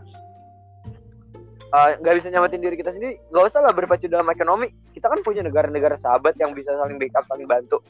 uh, 1.74 1.90
nggak 1.98 2.14
bisa 2.22 2.30
nyamatin 2.30 2.62
diri 2.62 2.78
kita 2.78 2.94
sendiri. 2.94 3.18
Nggak 3.34 3.44
usah 3.50 3.58
lah 3.58 3.74
berpacu 3.74 4.06
dalam 4.06 4.30
ekonomi. 4.30 4.70
Kita 4.94 5.10
kan 5.10 5.18
punya 5.26 5.42
negara-negara 5.42 5.98
sahabat 5.98 6.38
yang 6.38 6.54
bisa 6.54 6.70
saling 6.78 6.94
backup 6.94 7.26
saling 7.26 7.50
bantu 7.50 7.82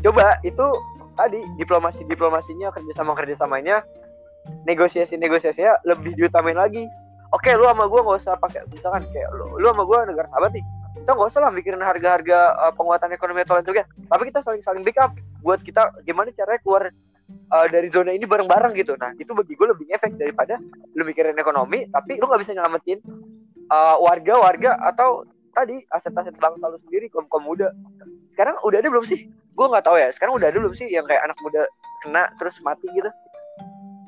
coba 0.00 0.40
itu 0.42 0.66
tadi 1.14 1.40
diplomasi 1.60 2.04
diplomasinya 2.08 2.72
kerjasama 2.72 3.12
kerjasamanya 3.12 3.84
negosiasi 4.64 5.20
negosiasinya 5.20 5.84
lebih 5.84 6.16
diutamain 6.16 6.56
lagi. 6.56 6.88
Oke 7.30 7.54
lu 7.54 7.62
sama 7.62 7.86
gue 7.86 8.00
nggak 8.02 8.18
usah 8.26 8.34
pakai 8.42 8.66
misalkan 8.74 9.06
kayak 9.14 9.30
lu, 9.38 9.54
lu 9.62 9.66
sama 9.70 9.86
gue 9.86 9.98
negara 10.10 10.26
sahabat 10.34 10.50
nih 10.50 10.64
kita 10.98 11.10
nggak 11.14 11.30
usah 11.30 11.40
lah 11.46 11.50
mikirin 11.54 11.78
harga-harga 11.78 12.38
uh, 12.58 12.72
penguatan 12.74 13.14
ekonomi 13.14 13.46
atau 13.46 13.54
lain 13.54 13.86
tapi 13.86 14.22
kita 14.26 14.42
saling 14.42 14.62
saling 14.66 14.82
backup 14.82 15.14
buat 15.38 15.62
kita 15.62 15.94
gimana 16.02 16.34
caranya 16.34 16.58
keluar 16.66 16.82
uh, 17.54 17.66
dari 17.70 17.86
zona 17.94 18.10
ini 18.10 18.26
bareng-bareng 18.26 18.74
gitu. 18.74 18.98
Nah 18.98 19.14
itu 19.14 19.30
bagi 19.30 19.54
gue 19.54 19.66
lebih 19.70 19.86
efek 19.94 20.18
daripada 20.18 20.58
lu 20.98 21.06
mikirin 21.06 21.38
ekonomi 21.38 21.86
tapi 21.94 22.18
lu 22.18 22.26
nggak 22.26 22.42
bisa 22.42 22.58
nyelamatin 22.58 22.98
uh, 23.70 23.96
warga-warga 24.02 24.74
atau 24.90 25.22
tadi 25.54 25.78
aset-aset 25.94 26.34
bangsa 26.34 26.66
lu 26.66 26.82
sendiri 26.82 27.06
kaum 27.14 27.30
kaum 27.30 27.46
muda. 27.46 27.70
Sekarang 28.34 28.58
udah 28.66 28.82
ada 28.82 28.88
belum 28.90 29.06
sih 29.06 29.30
gue 29.50 29.66
nggak 29.66 29.84
tahu 29.84 29.96
ya 29.98 30.08
sekarang 30.14 30.38
udah 30.38 30.48
ada 30.48 30.58
belum 30.58 30.74
sih 30.74 30.88
yang 30.88 31.04
kayak 31.04 31.26
anak 31.26 31.38
muda 31.42 31.62
kena 32.06 32.30
terus 32.38 32.58
mati 32.64 32.88
gitu 32.94 33.10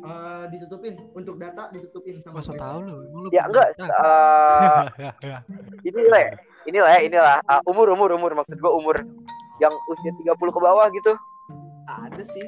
Eh, 0.02 0.44
ditutupin 0.50 0.98
untuk 1.14 1.38
data 1.38 1.70
ditutupin 1.70 2.18
sama 2.18 2.42
Masa 2.42 2.58
tahu 2.58 2.78
lu? 2.82 3.06
Lu 3.06 3.28
ya 3.30 3.46
enggak 3.46 3.70
pemerintah? 3.78 4.02
uh, 4.02 4.82
ini 5.86 6.00
lah 6.10 6.20
ya, 6.26 6.32
inilah 6.66 6.90
ya 6.90 7.00
inilah 7.06 7.36
uh, 7.46 7.62
umur 7.70 7.86
umur 7.94 8.10
umur 8.10 8.34
maksud 8.34 8.58
gue 8.58 8.72
umur 8.82 8.98
yang 9.62 9.70
usia 9.86 10.10
30 10.10 10.34
ke 10.34 10.58
bawah 10.58 10.90
gitu 10.90 11.14
ada 11.86 12.22
sih 12.26 12.42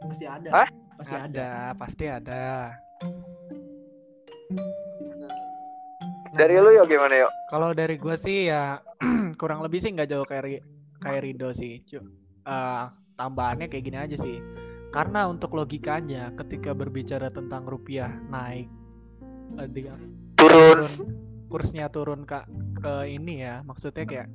pasti 0.00 0.24
ada 0.24 0.48
Hah? 0.48 0.68
pasti 0.96 1.12
ada 1.12 1.28
ada, 1.28 1.50
pasti 1.76 2.04
ada. 2.08 2.44
dari 6.32 6.56
lu 6.56 6.72
ya 6.72 6.88
gimana 6.88 7.20
yuk 7.20 7.32
Kalau 7.52 7.76
dari 7.76 8.00
gue 8.00 8.16
sih 8.16 8.48
ya 8.48 8.80
kurang 9.40 9.60
lebih 9.60 9.84
sih 9.84 9.92
nggak 9.92 10.08
jauh 10.08 10.24
kayak 10.24 10.64
kayak 11.04 11.20
Rido 11.20 11.52
sih. 11.52 11.84
Eh, 12.44 12.84
tambahannya 13.16 13.66
kayak 13.66 13.84
gini 13.84 13.98
aja 13.98 14.16
sih. 14.20 14.38
Karena 14.94 15.26
untuk 15.26 15.58
logikanya 15.58 16.30
ketika 16.38 16.70
berbicara 16.70 17.26
tentang 17.32 17.66
rupiah 17.66 18.14
naik 18.30 18.70
eh, 19.58 19.68
di- 19.68 19.90
turun. 20.38 20.86
turun 20.86 20.92
kursnya 21.50 21.86
turun 21.86 22.26
ke 22.26 22.42
ke 22.82 23.14
ini 23.14 23.46
ya 23.46 23.62
maksudnya 23.62 24.02
kayak 24.02 24.26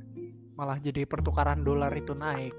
malah 0.55 0.79
jadi 0.79 1.07
pertukaran 1.07 1.63
dolar 1.63 1.91
itu 1.95 2.11
naik. 2.11 2.55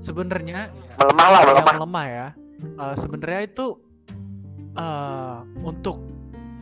Sebenarnya 0.00 0.72
melemah 0.96 1.28
lah 1.28 1.42
melemah. 1.48 1.74
melemah 1.76 2.06
ya. 2.08 2.28
Eh, 2.62 2.94
sebenarnya 2.96 3.42
itu 3.48 3.66
eh 4.72 5.38
untuk 5.60 6.00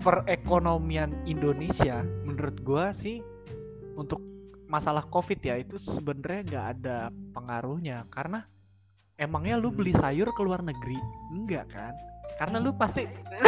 perekonomian 0.00 1.12
Indonesia 1.28 2.02
menurut 2.26 2.56
gua 2.64 2.90
sih 2.90 3.22
untuk 3.94 4.29
masalah 4.70 5.02
covid 5.10 5.42
ya 5.42 5.58
itu 5.58 5.74
sebenarnya 5.76 6.40
nggak 6.46 6.66
ada 6.78 6.98
pengaruhnya. 7.34 8.06
Karena 8.06 8.46
emangnya 9.18 9.58
lu 9.58 9.74
beli 9.74 9.90
sayur 9.92 10.30
ke 10.30 10.40
luar 10.46 10.62
negeri? 10.62 10.96
Enggak 11.34 11.66
kan? 11.74 11.92
Karena 12.38 12.62
lu 12.62 12.70
pasti 12.78 13.02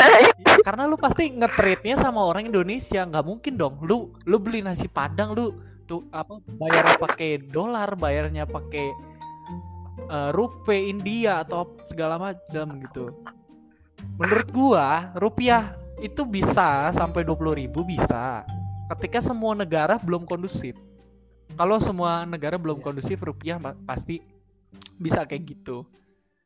karena 0.66 0.90
lu 0.90 0.98
pasti 0.98 1.30
nge-trade-nya 1.30 2.02
sama 2.02 2.26
orang 2.26 2.50
Indonesia. 2.50 3.06
Nggak 3.06 3.24
mungkin 3.24 3.54
dong. 3.54 3.78
Lu 3.86 4.10
lu 4.26 4.36
beli 4.42 4.60
nasi 4.66 4.90
padang 4.90 5.32
lu 5.32 5.54
tuh 5.86 6.02
apa 6.10 6.42
bayarnya 6.58 6.98
pakai 6.98 7.30
dolar 7.38 7.94
bayarnya 7.94 8.44
pakai 8.44 8.86
eh, 10.10 10.30
rupiah 10.34 10.82
India 10.82 11.32
atau 11.46 11.78
segala 11.86 12.18
macam 12.18 12.66
gitu. 12.82 13.14
Menurut 14.18 14.48
gua 14.50 15.14
rupiah 15.14 15.78
itu 16.02 16.26
bisa 16.26 16.90
sampai 16.90 17.22
20.000 17.22 17.62
ribu 17.62 17.86
bisa 17.86 18.42
ketika 18.90 19.22
semua 19.22 19.54
negara 19.54 19.96
belum 20.02 20.26
kondusif 20.26 20.74
kalau 21.56 21.76
semua 21.78 22.24
negara 22.24 22.56
belum 22.56 22.80
Iya. 22.80 22.84
kondusif 22.84 23.18
rupiah 23.22 23.56
pasti 23.86 24.22
bisa 24.96 25.24
kayak 25.26 25.44
gitu. 25.56 25.86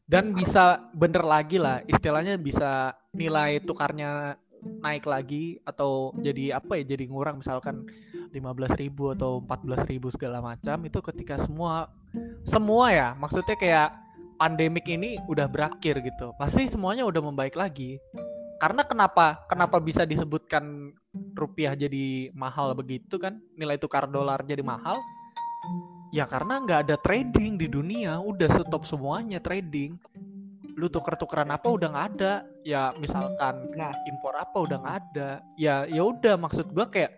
Dan 0.06 0.38
bisa 0.38 0.86
bener 0.94 1.26
lagi 1.26 1.58
lah 1.58 1.82
istilahnya 1.82 2.38
bisa 2.38 2.94
nilai 3.10 3.58
tukarnya 3.58 4.38
naik 4.62 5.02
lagi 5.02 5.58
atau 5.66 6.14
jadi 6.14 6.58
apa 6.62 6.78
ya 6.78 6.84
jadi 6.86 7.10
ngurang. 7.10 7.42
Misalkan 7.42 7.90
15.000 8.30 9.18
atau 9.18 9.42
14.000 9.42 10.14
segala 10.14 10.38
macam 10.38 10.78
itu 10.86 10.98
ketika 11.02 11.42
semua 11.42 11.90
semua 12.46 12.94
ya 12.94 13.08
maksudnya 13.18 13.58
kayak 13.58 13.90
pandemik 14.38 14.86
ini 14.86 15.18
udah 15.26 15.50
berakhir 15.50 15.98
gitu. 15.98 16.30
Pasti 16.38 16.70
semuanya 16.70 17.02
udah 17.02 17.22
membaik 17.26 17.58
lagi 17.58 17.98
karena 18.56 18.82
kenapa 18.88 19.44
kenapa 19.52 19.76
bisa 19.76 20.08
disebutkan 20.08 20.96
rupiah 21.36 21.76
jadi 21.76 22.32
mahal 22.32 22.72
begitu 22.72 23.20
kan? 23.20 23.36
Nilai 23.56 23.76
tukar 23.76 24.08
dolar 24.08 24.40
jadi 24.44 24.64
mahal? 24.64 24.96
Ya 26.14 26.24
karena 26.24 26.64
nggak 26.64 26.80
ada 26.88 26.96
trading 26.96 27.60
di 27.60 27.68
dunia 27.68 28.16
udah 28.16 28.48
stop 28.48 28.88
semuanya 28.88 29.42
trading. 29.44 30.00
Lu 30.76 30.88
tuker-tukeran 30.88 31.52
apa 31.52 31.68
udah 31.68 31.88
nggak 31.92 32.08
ada. 32.16 32.34
Ya 32.64 32.96
misalkan 32.96 33.76
Nah. 33.76 33.92
impor 34.08 34.32
apa 34.36 34.56
udah 34.56 34.76
nggak 34.80 34.96
ada. 35.04 35.30
Ya 35.60 35.84
ya 35.84 36.02
udah 36.04 36.40
maksud 36.40 36.72
gua 36.72 36.88
kayak 36.88 37.12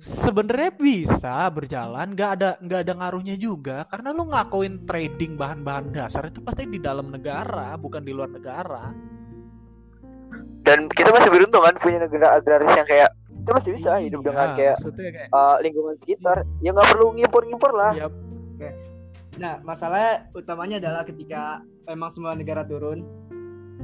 sebenarnya 0.00 0.72
bisa 0.74 1.44
berjalan 1.54 2.16
nggak 2.16 2.30
ada 2.40 2.50
nggak 2.58 2.80
ada 2.82 2.92
ngaruhnya 2.98 3.36
juga. 3.38 3.86
Karena 3.86 4.10
lu 4.10 4.26
ngelakuin 4.26 4.82
trading 4.90 5.38
bahan-bahan 5.38 5.94
dasar 5.94 6.26
itu 6.26 6.42
pasti 6.42 6.66
di 6.66 6.82
dalam 6.82 7.14
negara 7.14 7.78
bukan 7.78 8.02
di 8.02 8.10
luar 8.10 8.30
negara 8.34 8.90
dan 10.64 10.88
kita 10.88 11.12
masih 11.12 11.30
beruntung 11.30 11.62
kan 11.62 11.76
punya 11.76 12.00
negara 12.00 12.40
agraris 12.40 12.72
yang 12.72 12.88
kayak 12.88 13.12
kita 13.44 13.50
masih 13.52 13.70
bisa 13.76 13.90
hidup 14.00 14.24
Iya, 14.24 14.26
dengan 14.32 14.48
kayak 14.56 14.76
kayak 14.80 15.28
uh, 15.28 15.56
lingkungan 15.60 15.94
sekitar. 16.00 16.36
Ya 16.64 16.72
nggak 16.72 16.88
perlu 16.88 17.12
ngimpor-ngimpor 17.12 17.72
lah. 17.76 17.92
Ya 17.92 18.08
Nah, 19.34 19.58
masalah 19.66 20.30
utamanya 20.30 20.78
adalah 20.78 21.02
ketika 21.02 21.58
memang 21.90 22.06
semua 22.06 22.38
negara 22.38 22.62
turun, 22.62 23.02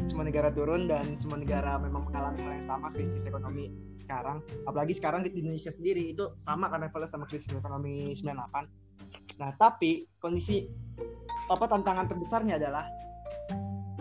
semua 0.06 0.22
negara 0.22 0.54
turun 0.54 0.86
dan 0.86 1.18
semua 1.18 1.42
negara 1.42 1.74
memang 1.82 2.06
mengalami 2.06 2.38
hal 2.46 2.52
yang 2.54 2.66
sama 2.66 2.94
krisis 2.94 3.26
ekonomi 3.26 3.74
sekarang. 3.90 4.46
Apalagi 4.62 4.94
sekarang 4.94 5.26
di 5.26 5.34
Indonesia 5.34 5.74
sendiri 5.74 6.14
itu 6.14 6.38
sama 6.38 6.70
kan 6.70 6.86
levelnya 6.86 7.10
sama 7.10 7.26
krisis 7.26 7.50
ekonomi 7.50 8.14
98. 8.14 9.42
Nah, 9.42 9.50
tapi 9.58 10.06
kondisi 10.22 10.70
apa 11.50 11.66
tantangan 11.66 12.06
terbesarnya 12.06 12.54
adalah 12.62 12.86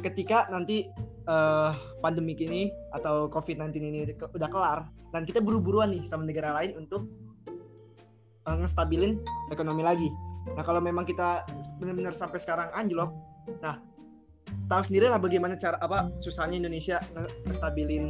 ketika 0.05 0.45
nanti 0.53 0.85
eh, 1.29 1.71
pandemik 2.01 2.41
ini 2.41 2.73
atau 2.89 3.29
COVID-19 3.29 3.69
ini 3.77 3.99
udah 4.17 4.49
kelar 4.49 4.89
dan 5.13 5.25
kita 5.25 5.41
buru-buruan 5.41 5.93
nih 5.93 6.05
sama 6.05 6.25
negara 6.25 6.53
lain 6.53 6.77
untuk 6.77 7.09
uh, 8.45 8.57
ngestabilin 8.57 9.17
ekonomi 9.49 9.81
lagi. 9.81 10.09
Nah 10.53 10.63
kalau 10.65 10.81
memang 10.81 11.05
kita 11.05 11.45
benar-benar 11.81 12.13
sampai 12.13 12.37
sekarang 12.41 12.69
anjlok, 12.73 13.13
nah 13.61 13.81
tahu 14.69 14.81
sendiri 14.85 15.09
lah 15.09 15.21
bagaimana 15.21 15.57
cara 15.57 15.77
apa 15.81 16.13
susahnya 16.17 16.61
Indonesia 16.61 17.01
nge- 17.13 17.33
ngestabilin 17.49 18.05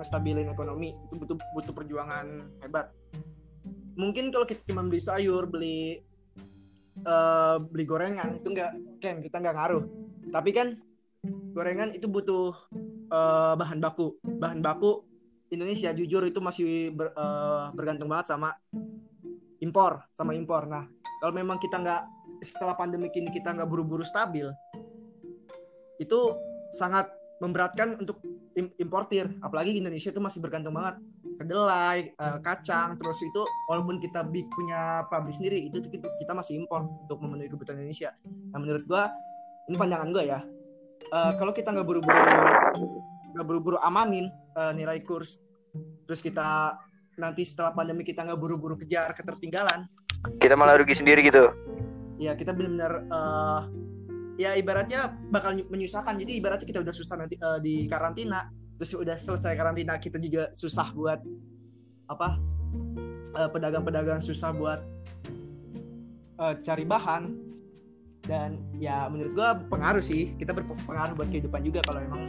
ngestabilin 0.00 0.48
ekonomi 0.50 0.92
itu 0.92 1.14
butuh 1.16 1.36
butuh 1.56 1.72
perjuangan 1.72 2.26
hebat. 2.64 2.90
Mungkin 3.94 4.34
kalau 4.34 4.42
kita 4.42 4.66
cuma 4.66 4.82
beli 4.82 4.98
sayur, 4.98 5.46
beli 5.46 6.02
eh, 7.04 7.56
beli 7.62 7.84
gorengan 7.86 8.40
itu 8.40 8.48
nggak 8.50 8.70
kan 8.98 9.22
kita 9.22 9.36
nggak 9.38 9.54
ngaruh. 9.54 9.84
Tapi 10.34 10.50
kan 10.50 10.74
gorengan 11.54 11.94
itu 11.94 12.06
butuh 12.10 12.52
eh, 13.10 13.54
bahan 13.56 13.78
baku. 13.78 14.18
Bahan 14.22 14.60
baku 14.60 15.04
Indonesia 15.52 15.94
jujur 15.94 16.26
itu 16.26 16.40
masih 16.42 16.90
ber- 16.94 17.14
eh, 17.14 17.64
bergantung 17.76 18.10
banget 18.10 18.34
sama 18.34 18.52
impor, 19.62 20.04
sama 20.12 20.36
impor. 20.36 20.66
Nah, 20.68 20.84
kalau 21.22 21.32
memang 21.32 21.56
kita 21.56 21.80
nggak 21.80 22.02
setelah 22.44 22.76
pandemi 22.76 23.08
ini 23.08 23.32
kita 23.32 23.56
nggak 23.56 23.68
buru-buru 23.70 24.04
stabil, 24.04 24.44
itu 25.96 26.20
sangat 26.74 27.08
memberatkan 27.40 27.96
untuk 27.96 28.20
im- 28.58 28.74
importir. 28.76 29.30
Apalagi 29.40 29.78
Indonesia 29.78 30.10
itu 30.12 30.20
masih 30.20 30.44
bergantung 30.44 30.74
banget 30.76 31.00
kedelai, 31.34 32.14
eh, 32.14 32.38
kacang, 32.44 32.94
terus 32.94 33.18
itu 33.24 33.42
walaupun 33.66 33.98
kita 33.98 34.22
bi- 34.22 34.46
punya 34.46 35.02
pabrik 35.10 35.34
sendiri, 35.34 35.66
itu 35.66 35.82
kita, 35.90 36.32
masih 36.34 36.62
impor 36.62 36.86
untuk 36.86 37.18
memenuhi 37.22 37.50
kebutuhan 37.50 37.80
Indonesia. 37.80 38.14
Nah, 38.24 38.58
menurut 38.60 38.84
gua 38.86 39.10
ini 39.66 39.76
pandangan 39.78 40.12
gua 40.14 40.24
ya. 40.24 40.40
Eh, 41.12 41.32
kalau 41.36 41.52
kita 41.52 41.74
nggak 41.74 41.86
buru-buru 41.86 42.20
nggak 43.34 43.46
buru-buru 43.46 43.78
amanin 43.82 44.30
eh, 44.56 44.72
nilai 44.72 45.02
kurs, 45.02 45.42
terus 46.06 46.22
kita 46.22 46.78
nanti 47.18 47.42
setelah 47.46 47.74
pandemi 47.74 48.02
kita 48.06 48.22
nggak 48.26 48.38
buru-buru 48.38 48.74
kejar 48.78 49.10
ketertinggalan, 49.14 49.86
Kita 50.40 50.56
malah 50.56 50.80
rugi 50.80 50.96
sendiri 50.96 51.20
gitu. 51.26 51.52
ya 52.16 52.32
kita 52.38 52.54
benar-benar 52.54 52.92
eh, 53.10 53.60
ya 54.38 54.50
ibaratnya 54.54 55.14
bakal 55.34 55.58
menyusahkan. 55.66 56.14
Jadi 56.14 56.38
ibaratnya 56.38 56.66
kita 56.66 56.80
udah 56.82 56.94
susah 56.94 57.16
nanti 57.18 57.34
eh, 57.38 57.58
di 57.62 57.74
karantina, 57.90 58.46
terus 58.78 58.94
udah 58.94 59.18
selesai 59.18 59.54
karantina 59.58 59.98
kita 59.98 60.18
juga 60.22 60.50
susah 60.54 60.90
buat 60.94 61.20
apa 62.10 62.38
pedagang-pedagang 63.34 64.22
susah 64.22 64.54
buat 64.54 64.80
eh, 66.38 66.54
cari 66.62 66.84
bahan 66.86 67.43
dan 68.24 68.60
ya 68.76 69.06
menurut 69.08 69.32
gua 69.36 69.50
pengaruh 69.68 70.04
sih. 70.04 70.32
Kita 70.36 70.56
berpengaruh 70.56 71.14
buat 71.16 71.28
kehidupan 71.28 71.60
juga 71.64 71.80
kalau 71.84 72.00
emang 72.02 72.22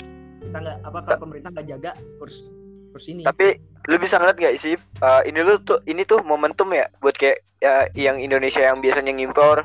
kita 0.43 0.57
nggak 0.61 0.77
apa 0.83 0.99
kalau 1.03 1.17
pemerintah 1.27 1.49
nggak 1.51 1.67
jaga 1.67 1.91
kurs 2.19 2.53
kurs 2.91 3.05
ini. 3.07 3.23
Tapi 3.27 3.59
lu 3.85 3.95
bisa 4.01 4.17
ngeliat 4.17 4.37
gak 4.41 4.57
sih 4.57 4.73
uh, 5.05 5.21
ini 5.29 5.39
lu 5.45 5.61
tuh 5.61 5.77
ini 5.85 6.01
tuh 6.07 6.25
momentum 6.25 6.73
ya 6.73 6.89
buat 7.05 7.13
kayak 7.13 7.43
ya, 7.61 7.85
yang 7.93 8.17
Indonesia 8.17 8.65
yang 8.65 8.81
biasanya 8.81 9.13
ngimpor 9.13 9.61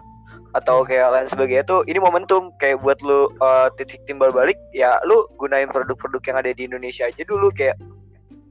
atau 0.51 0.83
kayak 0.83 1.15
lain 1.15 1.29
sebagainya 1.31 1.65
tuh 1.65 1.81
ini 1.87 2.03
momentum. 2.03 2.51
Kayak 2.59 2.83
buat 2.83 2.99
lu 3.01 3.31
uh, 3.41 3.69
titik 3.79 4.03
timbal 4.07 4.35
balik 4.35 4.59
ya 4.75 4.99
lu 5.07 5.25
gunain 5.39 5.71
produk-produk 5.71 6.23
yang 6.27 6.37
ada 6.43 6.51
di 6.51 6.63
Indonesia 6.67 7.07
aja 7.07 7.23
dulu. 7.27 7.51
Kayak 7.55 7.79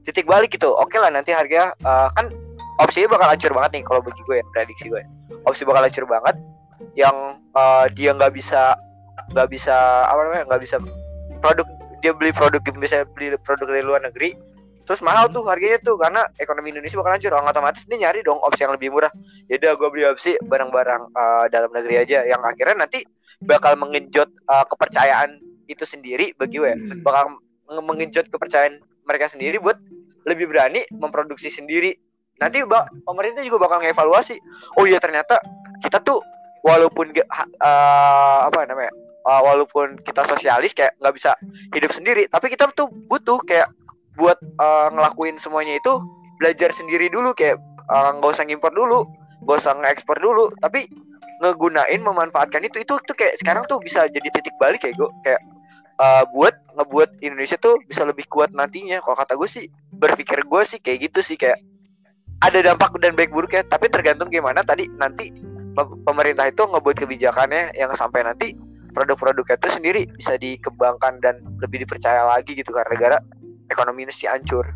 titik 0.08 0.24
balik 0.24 0.52
gitu. 0.56 0.72
Oke 0.74 0.96
lah 0.96 1.12
nanti 1.12 1.30
harga 1.30 1.76
uh, 1.84 2.08
kan 2.16 2.32
opsinya 2.80 3.12
bakal 3.12 3.28
hancur 3.28 3.52
banget 3.52 3.70
nih 3.78 3.82
kalau 3.84 4.00
bagi 4.00 4.22
gue 4.24 4.36
ya 4.40 4.44
prediksi 4.56 4.88
gue 4.88 5.02
opsi 5.44 5.62
bakal 5.68 5.84
hancur 5.84 6.08
banget 6.08 6.34
yang 6.98 7.38
uh, 7.54 7.86
dia 7.94 8.10
nggak 8.14 8.34
bisa 8.34 8.74
nggak 9.30 9.48
bisa 9.50 9.74
apa 10.10 10.20
namanya 10.26 10.44
nggak 10.50 10.62
bisa 10.62 10.76
produk 11.38 11.66
dia 12.00 12.12
beli 12.16 12.32
produk 12.32 12.60
bisa 12.80 13.04
beli 13.14 13.36
produk 13.44 13.66
dari 13.68 13.84
luar 13.84 14.00
negeri 14.02 14.34
terus 14.88 15.06
mahal 15.06 15.30
tuh 15.30 15.46
harganya 15.46 15.78
tuh 15.86 15.94
karena 15.94 16.26
ekonomi 16.42 16.74
Indonesia 16.74 16.98
bakal 16.98 17.14
hancur. 17.14 17.30
Orang 17.30 17.46
otomatis 17.46 17.86
dia 17.86 17.94
nyari 17.94 18.26
dong 18.26 18.42
opsi 18.42 18.66
yang 18.66 18.74
lebih 18.74 18.90
murah. 18.90 19.12
Ya 19.46 19.54
udah 19.62 19.78
gue 19.78 19.88
beli 19.94 20.02
opsi 20.02 20.34
barang-barang 20.42 21.14
uh, 21.14 21.46
dalam 21.46 21.70
negeri 21.70 22.02
aja 22.02 22.26
yang 22.26 22.42
akhirnya 22.42 22.82
nanti 22.82 23.06
bakal 23.38 23.78
mengenjot 23.78 24.26
uh, 24.50 24.66
kepercayaan 24.66 25.38
itu 25.70 25.86
sendiri 25.86 26.34
bagi 26.34 26.58
gue 26.58 26.74
ya. 26.74 26.78
bakal 27.06 27.38
nge- 27.70 27.86
mengenjot 27.86 28.26
kepercayaan 28.34 28.82
mereka 29.06 29.30
sendiri 29.30 29.62
buat 29.62 29.78
lebih 30.26 30.50
berani 30.50 30.82
memproduksi 30.90 31.54
sendiri. 31.54 31.94
Nanti 32.42 32.66
bak 32.66 32.90
pemerintah 33.06 33.46
juga 33.46 33.70
bakal 33.70 33.86
ngevaluasi 33.86 34.42
oh 34.74 34.90
iya 34.90 34.98
ternyata 34.98 35.38
kita 35.86 36.02
tuh 36.02 36.18
walaupun 36.66 37.12
uh, 37.60 38.38
apa 38.48 38.60
namanya 38.68 38.92
uh, 39.24 39.40
walaupun 39.44 39.96
kita 40.04 40.24
sosialis 40.28 40.76
kayak 40.76 40.96
nggak 41.00 41.14
bisa 41.16 41.32
hidup 41.72 41.90
sendiri 41.92 42.28
tapi 42.28 42.52
kita 42.52 42.68
tuh 42.76 42.88
butuh 43.08 43.40
kayak 43.44 43.68
buat 44.16 44.36
uh, 44.60 44.92
ngelakuin 44.92 45.40
semuanya 45.40 45.80
itu 45.80 46.00
belajar 46.40 46.72
sendiri 46.72 47.08
dulu 47.08 47.32
kayak 47.32 47.56
uh, 47.88 48.16
nggak 48.16 48.36
usah 48.36 48.44
ngimpor 48.44 48.72
dulu 48.72 49.08
nggak 49.44 49.56
usah 49.60 49.72
ngekspor 49.76 50.20
dulu 50.20 50.52
tapi 50.60 50.88
ngegunain 51.40 52.00
memanfaatkan 52.04 52.60
itu 52.68 52.84
itu 52.84 53.00
tuh 53.00 53.16
kayak 53.16 53.40
sekarang 53.40 53.64
tuh 53.64 53.80
bisa 53.80 54.04
jadi 54.12 54.28
titik 54.28 54.52
balik 54.60 54.84
kayak 54.84 55.00
gue 55.00 55.08
kayak 55.24 55.40
uh, 55.96 56.24
buat 56.36 56.52
ngebuat 56.76 57.20
Indonesia 57.24 57.56
tuh 57.56 57.80
bisa 57.88 58.04
lebih 58.04 58.28
kuat 58.28 58.52
nantinya. 58.52 59.00
Kalau 59.00 59.16
kata 59.16 59.36
gue 59.40 59.48
sih 59.48 59.64
berpikir 59.92 60.44
gue 60.44 60.62
sih 60.68 60.78
kayak 60.80 61.08
gitu 61.08 61.20
sih 61.24 61.36
kayak 61.40 61.60
ada 62.40 62.60
dampak 62.64 62.96
dan 63.04 63.12
baik 63.12 63.32
buruk 63.32 63.52
ya 63.52 63.60
tapi 63.68 63.92
tergantung 63.92 64.32
gimana 64.32 64.64
tadi 64.64 64.88
nanti 64.96 65.28
pemerintah 66.06 66.48
itu 66.48 66.62
ngebuat 66.64 66.96
kebijakannya 66.96 67.74
yang 67.76 67.90
sampai 67.94 68.24
nanti 68.26 68.56
produk-produknya 68.90 69.56
itu 69.60 69.68
sendiri 69.70 70.02
bisa 70.18 70.34
dikembangkan 70.36 71.22
dan 71.22 71.40
lebih 71.62 71.86
dipercaya 71.86 72.26
lagi 72.26 72.58
gitu 72.58 72.74
karena 72.74 72.90
negara 72.90 73.16
ekonomi 73.70 74.02
Indonesia 74.04 74.34
hancur. 74.34 74.66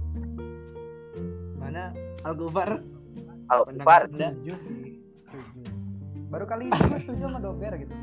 mana? 1.59 1.91
Algovar 2.25 2.81
Al 3.53 3.69
sih, 3.69 3.81
setuju. 3.85 4.55
Baru 6.33 6.45
kali 6.49 6.73
ini 6.73 6.79
setuju 7.05 7.25
sama 7.29 7.41
Dober 7.43 7.73
gitu. 7.77 7.95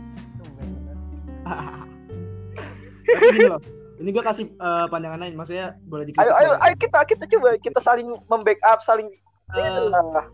Loh 3.50 3.62
ini 4.02 4.10
gue 4.10 4.24
kasih 4.26 4.46
eh, 4.50 4.86
pandangan 4.90 5.22
lain 5.22 5.38
maksudnya 5.38 5.78
boleh 5.86 6.10
dikritik 6.10 6.26
Ayo, 6.26 6.34
ayo, 6.34 6.52
ayo 6.66 6.76
kita 6.82 7.00
kita 7.06 7.24
coba 7.38 7.54
kita 7.62 7.80
saling 7.80 8.10
membackup, 8.26 8.82
saling 8.82 9.08
Ah, 9.52 10.32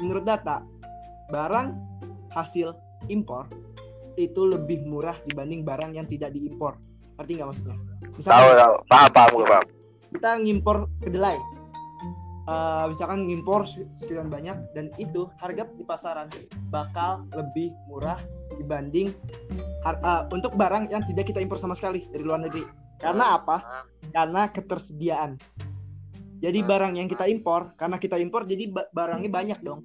menurut 0.00 0.24
data 0.24 0.64
barang 1.30 1.78
hasil 2.34 2.74
impor 3.08 3.46
itu 4.18 4.42
lebih 4.44 4.84
murah 4.84 5.16
dibanding 5.24 5.64
barang 5.64 5.96
yang 5.96 6.04
tidak 6.04 6.34
diimpor. 6.34 6.76
Ngerti 7.16 7.32
nggak 7.40 7.48
maksudnya? 7.48 7.76
Tahu 7.78 8.12
misalkan 8.18 8.56
tahu 8.58 8.74
paham 8.90 9.10
paham 9.14 9.30
gue 9.32 9.46
paham. 9.46 9.66
kita 10.10 10.30
ngimpor 10.42 10.76
kedelai. 11.06 11.38
Eh, 12.50 12.84
misalkan 12.90 13.30
ngimpor 13.30 13.62
sekian 13.68 14.26
banyak 14.26 14.74
dan 14.74 14.90
itu 14.98 15.30
harga 15.38 15.70
di 15.70 15.86
pasaran 15.86 16.26
bakal 16.74 17.22
lebih 17.30 17.70
murah 17.86 18.18
dibanding 18.58 19.14
eh, 19.86 20.22
untuk 20.34 20.58
barang 20.58 20.90
yang 20.90 21.06
tidak 21.06 21.30
kita 21.30 21.38
impor 21.38 21.62
sama 21.62 21.78
sekali 21.78 22.10
dari 22.10 22.26
luar 22.26 22.42
negeri. 22.42 22.66
Karena 22.98 23.38
apa? 23.38 23.86
Karena 24.10 24.50
ketersediaan. 24.50 25.38
Jadi 26.40 26.58
barang 26.64 26.96
yang 26.96 27.06
kita 27.06 27.28
impor 27.28 27.76
karena 27.76 28.00
kita 28.00 28.16
impor 28.16 28.48
jadi 28.48 28.72
ba- 28.72 28.88
barangnya 28.88 29.28
banyak 29.28 29.60
dong 29.60 29.84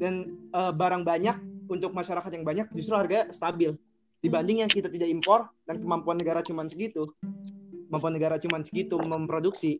dan 0.00 0.40
eh, 0.50 0.72
barang 0.72 1.04
banyak 1.04 1.36
untuk 1.68 1.92
masyarakat 1.92 2.30
yang 2.32 2.42
banyak 2.42 2.66
justru 2.72 2.96
harga 2.96 3.28
stabil 3.30 3.76
dibanding 4.24 4.64
yang 4.64 4.70
kita 4.72 4.88
tidak 4.88 5.12
impor 5.12 5.52
dan 5.68 5.76
kemampuan 5.76 6.16
negara 6.16 6.40
cuman 6.40 6.66
segitu 6.66 7.04
kemampuan 7.92 8.16
negara 8.16 8.40
cuman 8.40 8.64
segitu 8.64 8.96
memproduksi 8.96 9.78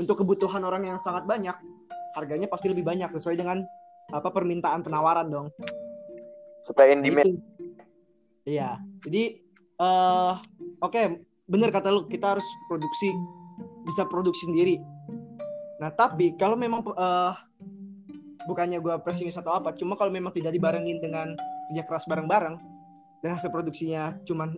untuk 0.00 0.24
kebutuhan 0.24 0.64
orang 0.64 0.88
yang 0.88 0.98
sangat 1.00 1.28
banyak 1.28 1.54
harganya 2.16 2.48
pasti 2.48 2.72
lebih 2.72 2.82
banyak 2.82 3.12
sesuai 3.12 3.36
dengan 3.36 3.60
apa 4.10 4.28
permintaan 4.32 4.80
penawaran 4.80 5.28
dong 5.28 5.48
Supaya 6.66 6.98
in 6.98 7.06
demand. 7.06 7.30
Gitu. 7.30 7.38
Iya. 8.42 8.82
Jadi 9.06 9.38
eh 9.78 10.34
oke, 10.82 11.02
bener 11.46 11.70
kata 11.70 11.94
lu 11.94 12.10
kita 12.10 12.34
harus 12.34 12.46
produksi 12.66 13.14
bisa 13.86 14.02
produksi 14.10 14.50
sendiri. 14.50 14.82
Nah, 15.78 15.94
tapi 15.94 16.34
kalau 16.34 16.58
memang 16.58 16.82
eh 16.82 17.32
bukannya 18.44 18.78
gua 18.84 19.00
pesimis 19.00 19.40
atau 19.40 19.56
apa, 19.56 19.72
cuma 19.72 19.96
kalau 19.96 20.12
memang 20.12 20.36
tidak 20.36 20.52
dibarengin 20.52 21.00
dengan 21.00 21.32
kerja 21.72 21.82
keras 21.88 22.04
bareng-bareng 22.04 22.56
dan 23.24 23.30
hasil 23.32 23.48
produksinya 23.48 24.20
cuma 24.22 24.52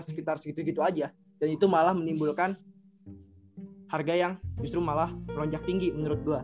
sekitar 0.00 0.38
segitu-gitu 0.38 0.80
aja 0.80 1.10
dan 1.42 1.48
itu 1.50 1.66
malah 1.66 1.92
menimbulkan 1.92 2.54
harga 3.90 4.14
yang 4.16 4.32
justru 4.62 4.80
malah 4.80 5.12
melonjak 5.28 5.60
tinggi 5.66 5.92
menurut 5.92 6.20
gua. 6.24 6.40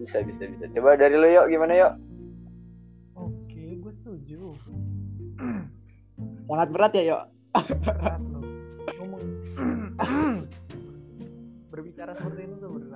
Bisa 0.00 0.22
bisa 0.22 0.46
bisa. 0.46 0.70
Coba 0.70 0.94
dari 0.94 1.18
lo 1.18 1.26
yuk 1.26 1.50
gimana 1.50 1.74
yuk? 1.74 1.92
Oke, 3.18 3.62
gue 3.82 3.92
setuju. 4.02 4.54
Sangat 6.46 6.68
berat 6.70 6.92
ya, 6.94 7.02
yuk. 7.10 7.22
Berat. 7.82 8.20
Ngomong. 9.02 9.24
Berbicara 11.74 12.14
seperti 12.14 12.40
ini 12.46 12.54
tuh 12.62 12.70
berat. 12.70 12.95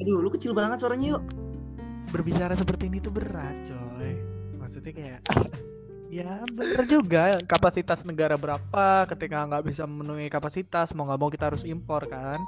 Aduh, 0.00 0.24
lu 0.24 0.28
kecil 0.32 0.56
banget 0.56 0.80
suaranya, 0.80 1.16
yuk. 1.16 1.24
Berbicara 2.10 2.56
seperti 2.56 2.88
ini 2.88 2.98
tuh 2.98 3.12
berat, 3.12 3.54
coy. 3.68 4.16
Maksudnya 4.56 4.92
kayak 4.96 5.20
Ya 6.10 6.42
bener 6.50 6.82
juga. 6.90 7.38
Kapasitas 7.46 8.02
negara 8.02 8.34
berapa 8.34 9.06
ketika 9.06 9.46
nggak 9.46 9.70
bisa 9.70 9.86
memenuhi 9.86 10.26
kapasitas? 10.26 10.90
Mau 10.90 11.06
nggak 11.06 11.20
mau 11.22 11.30
kita 11.30 11.54
harus 11.54 11.62
impor 11.62 12.02
kan? 12.10 12.42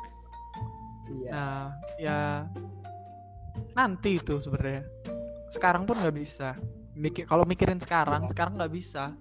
Iya. 1.07 1.31
Nah, 1.31 1.63
ya 1.95 2.21
nanti 3.79 4.19
itu 4.19 4.43
sebenarnya. 4.43 4.83
Sekarang 5.55 5.87
pun 5.87 5.95
nggak 6.03 6.17
bisa. 6.19 6.59
Mikir 6.99 7.25
kalau 7.31 7.47
mikirin 7.47 7.79
sekarang 7.79 8.27
sekarang 8.27 8.59
nggak 8.59 8.75
bisa. 8.75 9.15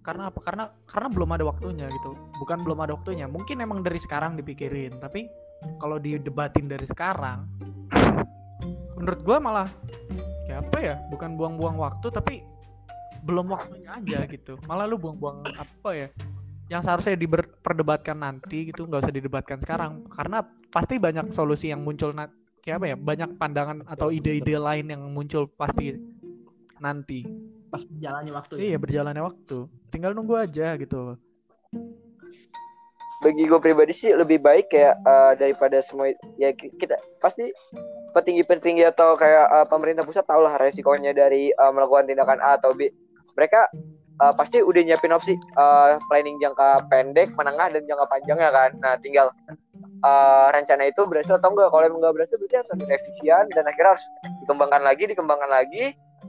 Karena 0.00 0.32
apa? 0.32 0.40
Karena 0.40 0.64
karena 0.88 1.08
belum 1.12 1.30
ada 1.36 1.44
waktunya 1.44 1.92
gitu. 1.92 2.16
Bukan 2.40 2.64
belum 2.64 2.80
ada 2.80 2.96
waktunya. 2.96 3.28
Mungkin 3.28 3.60
emang 3.60 3.84
dari 3.84 4.00
sekarang 4.00 4.32
dipikirin 4.40 4.96
tapi 4.96 5.28
kalau 5.78 5.98
didebatin 5.98 6.70
dari 6.70 6.86
sekarang 6.86 7.46
menurut 8.98 9.20
gua 9.22 9.38
malah 9.38 9.68
kayak 10.46 10.60
apa 10.68 10.78
ya 10.82 10.94
bukan 11.10 11.38
buang-buang 11.38 11.78
waktu 11.78 12.06
tapi 12.10 12.34
belum 13.22 13.50
waktunya 13.50 13.90
aja 13.98 14.18
gitu. 14.34 14.58
Malah 14.66 14.86
lu 14.86 14.96
buang-buang 14.98 15.42
apa 15.54 15.90
ya 15.94 16.08
yang 16.68 16.84
seharusnya 16.84 17.16
diperdebatkan 17.16 18.20
nanti 18.20 18.68
gitu 18.68 18.84
nggak 18.84 19.06
usah 19.06 19.14
didebatkan 19.14 19.58
sekarang. 19.62 20.04
Karena 20.12 20.44
pasti 20.68 21.00
banyak 21.00 21.32
solusi 21.32 21.72
yang 21.72 21.80
muncul 21.82 22.12
na- 22.12 22.32
kayak 22.60 22.82
apa 22.82 22.86
ya 22.92 22.96
banyak 22.98 23.30
pandangan 23.40 23.78
atau 23.88 24.12
ide-ide 24.12 24.58
lain 24.58 24.86
yang 24.92 25.02
muncul 25.08 25.48
pasti 25.48 25.96
nanti. 26.78 27.24
Pas 27.68 27.84
jalannya 27.84 28.32
waktu 28.32 28.52
ya. 28.56 28.60
iya 28.72 28.76
berjalannya 28.80 29.22
waktu. 29.24 29.68
Tinggal 29.92 30.12
nunggu 30.12 30.34
aja 30.36 30.76
gitu 30.76 31.16
bagi 33.18 33.50
gue 33.50 33.58
pribadi 33.58 33.90
sih 33.90 34.14
lebih 34.14 34.38
baik 34.38 34.70
kayak 34.70 34.94
eh, 35.02 35.32
daripada 35.34 35.82
semua 35.82 36.14
ya 36.38 36.54
ki- 36.54 36.70
kita 36.78 36.94
pasti 37.18 37.50
petinggi-petinggi 38.14 38.86
atau 38.86 39.18
kayak 39.18 39.46
eh, 39.50 39.66
pemerintah 39.66 40.06
pusat 40.06 40.22
tahu 40.22 40.46
lah 40.46 40.54
resikonya 40.62 41.10
dari 41.10 41.50
eh, 41.50 41.72
melakukan 41.74 42.06
tindakan 42.06 42.38
A 42.38 42.54
atau 42.54 42.70
B. 42.78 42.86
Mereka 43.34 43.60
eh, 44.22 44.34
pasti 44.38 44.62
udah 44.62 44.82
nyiapin 44.86 45.10
opsi 45.10 45.34
eh, 45.34 45.90
planning 46.06 46.38
jangka 46.38 46.86
pendek, 46.86 47.34
menengah 47.34 47.74
dan 47.74 47.82
jangka 47.90 48.06
panjangnya 48.06 48.50
kan. 48.54 48.70
Nah, 48.78 48.94
tinggal 49.02 49.34
eh, 49.82 50.46
rencana 50.54 50.86
itu 50.86 51.02
berhasil 51.02 51.42
atau 51.42 51.50
enggak. 51.50 51.74
Kalau 51.74 51.98
enggak 51.98 52.14
berhasil 52.14 52.36
berarti 52.38 52.56
harus 52.62 52.70
ada 52.70 52.84
revisian 52.86 53.44
dan 53.50 53.64
akhirnya 53.66 53.90
harus 53.98 54.06
dikembangkan 54.46 54.82
lagi, 54.86 55.04
dikembangkan 55.10 55.50
lagi 55.50 55.84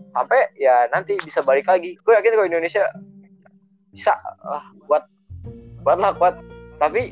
sampai 0.09 0.41
ya 0.57 0.89
nanti 0.89 1.21
bisa 1.21 1.45
balik 1.45 1.69
lagi. 1.69 1.93
Gue 2.01 2.17
yakin 2.17 2.33
kalau 2.33 2.49
Indonesia 2.49 2.81
bisa 3.93 4.17
lah 4.41 4.65
kuat 4.89 5.05
kuat 5.85 5.97
lah 6.01 6.13
kuat 6.17 6.37
tapi 6.79 7.11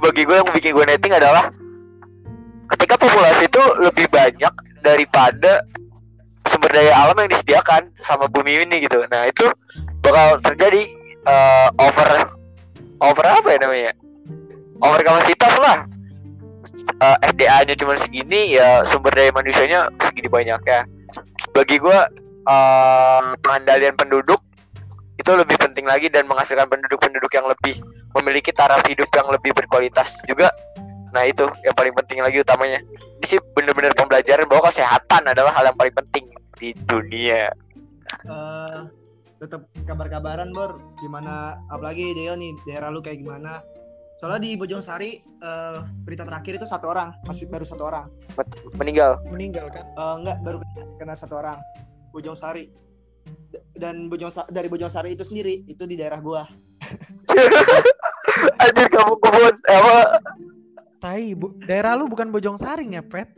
bagi 0.00 0.22
gue 0.24 0.36
yang 0.38 0.48
bikin 0.54 0.72
gue 0.72 0.86
netting 0.86 1.12
adalah 1.12 1.50
ketika 2.76 2.94
populasi 2.96 3.50
itu 3.50 3.62
lebih 3.82 4.06
banyak 4.08 4.54
daripada 4.80 5.66
sumber 6.46 6.70
daya 6.72 6.94
alam 6.94 7.18
yang 7.18 7.30
disediakan 7.30 7.90
sama 8.00 8.30
bumi 8.30 8.62
ini 8.64 8.86
gitu. 8.86 9.02
Nah 9.10 9.28
itu 9.28 9.46
bakal 10.00 10.38
terjadi 10.40 10.82
eh, 11.26 11.68
over 11.76 12.08
over 13.02 13.24
apa 13.26 13.48
ya 13.50 13.58
namanya? 13.62 13.92
Over 14.80 15.00
kapasitas 15.04 15.54
lah. 15.60 15.84
Eh, 17.00 17.16
SDA-nya 17.30 17.74
cuma 17.76 17.94
segini 18.00 18.56
ya 18.56 18.86
sumber 18.88 19.12
daya 19.12 19.34
manusianya 19.34 19.90
segini 20.00 20.30
banyak 20.30 20.60
ya. 20.64 20.86
Bagi 21.52 21.76
gue 21.82 21.98
eh, 22.46 23.22
pengendalian 23.42 23.98
penduduk 23.98 24.40
itu 25.20 25.30
lebih 25.36 25.60
penting 25.60 25.84
lagi 25.84 26.08
dan 26.08 26.24
menghasilkan 26.24 26.64
penduduk-penduduk 26.70 27.28
yang 27.36 27.44
lebih 27.44 27.76
memiliki 28.18 28.50
taraf 28.50 28.82
hidup 28.86 29.06
yang 29.14 29.28
lebih 29.30 29.54
berkualitas 29.54 30.18
juga. 30.26 30.50
Nah 31.10 31.26
itu 31.26 31.46
yang 31.62 31.74
paling 31.74 31.94
penting 31.94 32.22
lagi 32.22 32.42
utamanya. 32.42 32.78
Ini 33.20 33.26
sih 33.26 33.38
bener-bener 33.54 33.92
pembelajaran 33.94 34.46
bahwa 34.46 34.70
kesehatan 34.70 35.22
adalah 35.26 35.52
hal 35.54 35.70
yang 35.70 35.78
paling 35.78 35.94
penting 35.94 36.24
di 36.56 36.70
dunia. 36.86 37.50
Eh, 38.26 38.78
tetap 39.40 39.64
kabar-kabaran 39.88 40.52
bor 40.52 40.76
gimana 41.00 41.56
apalagi 41.72 42.12
Deo 42.12 42.36
nih 42.36 42.52
daerah 42.68 42.92
lu 42.92 43.00
kayak 43.00 43.24
gimana 43.24 43.64
soalnya 44.20 44.44
di 44.44 44.52
Bojong 44.60 44.84
Sari 44.84 45.16
eh, 45.16 45.76
berita 46.04 46.28
terakhir 46.28 46.60
itu 46.60 46.68
satu 46.68 46.92
orang 46.92 47.16
masih 47.24 47.48
baru 47.48 47.64
satu 47.64 47.88
orang 47.88 48.12
Meninggal. 48.76 49.16
meninggal 49.32 49.72
kan 49.72 49.88
Eh, 49.88 50.14
enggak 50.20 50.36
baru 50.44 50.60
kena, 51.00 51.16
satu 51.16 51.40
orang 51.40 51.56
Bojong 52.12 52.36
Sari 52.36 52.68
dan 53.80 54.12
Bojong 54.12 54.28
dari 54.52 54.68
Bojong 54.68 54.92
Sari 54.92 55.16
itu 55.16 55.24
sendiri 55.24 55.64
itu 55.64 55.88
di 55.88 55.96
daerah 55.96 56.20
gua 56.20 56.44
Anjir 58.60 58.86
kamu 58.88 59.14
kebun 59.16 59.54
eh, 59.62 59.74
apa? 59.74 59.98
tai 61.00 61.32
bu 61.32 61.56
daerah 61.60 61.96
lu 61.96 62.04
bukan 62.06 62.28
Bojong 62.28 62.60
Saring 62.60 62.92
ya 62.92 63.00
pet 63.00 63.32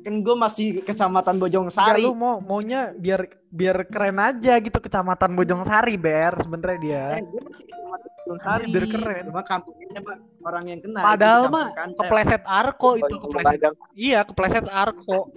kan 0.00 0.20
gua 0.20 0.36
masih 0.38 0.84
kecamatan 0.84 1.36
Bojong 1.36 1.68
Sari 1.68 2.04
lu 2.04 2.12
mau 2.12 2.40
maunya 2.40 2.92
biar 2.92 3.24
biar 3.48 3.88
keren 3.88 4.20
aja 4.20 4.60
gitu 4.60 4.76
kecamatan 4.76 5.32
Bojong 5.32 5.64
Sari 5.64 5.96
ber 5.96 6.36
sebenernya 6.38 6.78
dia 6.78 7.04
Eh, 7.16 7.24
gua 7.24 7.40
masih 7.42 7.64
kecamatan 7.64 8.08
Bojong 8.14 8.40
Sari 8.40 8.64
Biar 8.68 8.84
keren. 8.86 9.22
cuma 9.28 9.42
kampungnya 9.42 10.00
Pak, 10.00 10.16
orang 10.44 10.64
yang 10.66 10.80
kena 10.80 11.00
Padahal 11.00 11.42
mah 11.48 11.66
kan. 11.72 11.88
Eh, 11.88 11.96
kepleset 11.96 12.42
arko 12.44 12.90
itu 12.94 13.14
kepleset 13.16 13.60
iya 13.96 14.20
kepleset 14.22 14.66
arko 14.68 15.32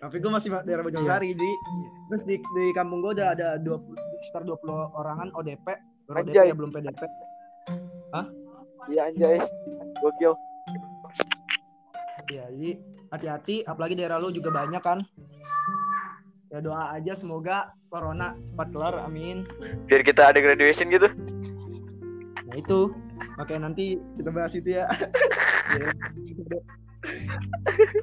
tapi 0.00 0.16
gue 0.16 0.32
masih 0.32 0.48
daerah 0.64 0.80
Bojong 0.80 1.04
Iya. 1.04 1.12
Sari 1.12 1.28
di 1.36 1.50
terus 2.08 2.24
di, 2.24 2.36
di 2.40 2.64
kampung 2.72 3.04
gue 3.04 3.12
udah 3.12 3.36
ada 3.36 3.48
20 3.60 3.76
sekitar 4.24 4.48
20 4.48 4.56
orangan 4.96 5.28
ODP 5.36 5.66
baru 6.10 6.18
ODP 6.20 6.34
Anjay. 6.34 6.46
ya 6.50 6.54
belum 6.54 6.70
PDP 6.70 7.02
Iya 8.86 9.02
anjay. 9.06 9.38
Gokil. 9.96 10.32
ya 12.30 12.46
jadi 12.46 12.70
hati-hati 13.10 13.56
apalagi 13.62 13.94
daerah 13.94 14.18
lu 14.18 14.30
juga 14.30 14.50
banyak 14.52 14.78
kan 14.78 14.98
ya 16.46 16.58
doa 16.58 16.94
aja 16.94 17.10
semoga 17.12 17.70
corona 17.86 18.38
cepat 18.44 18.70
kelar 18.70 18.94
amin 19.02 19.42
Biar 19.86 20.02
kita 20.02 20.30
ada 20.30 20.38
graduation 20.38 20.86
gitu. 20.88 21.10
nah 22.44 22.54
itu 22.54 22.94
makanya 23.34 23.66
nanti 23.66 23.98
kita 24.14 24.30
bahas 24.30 24.54
itu 24.54 24.74
ya 24.74 24.86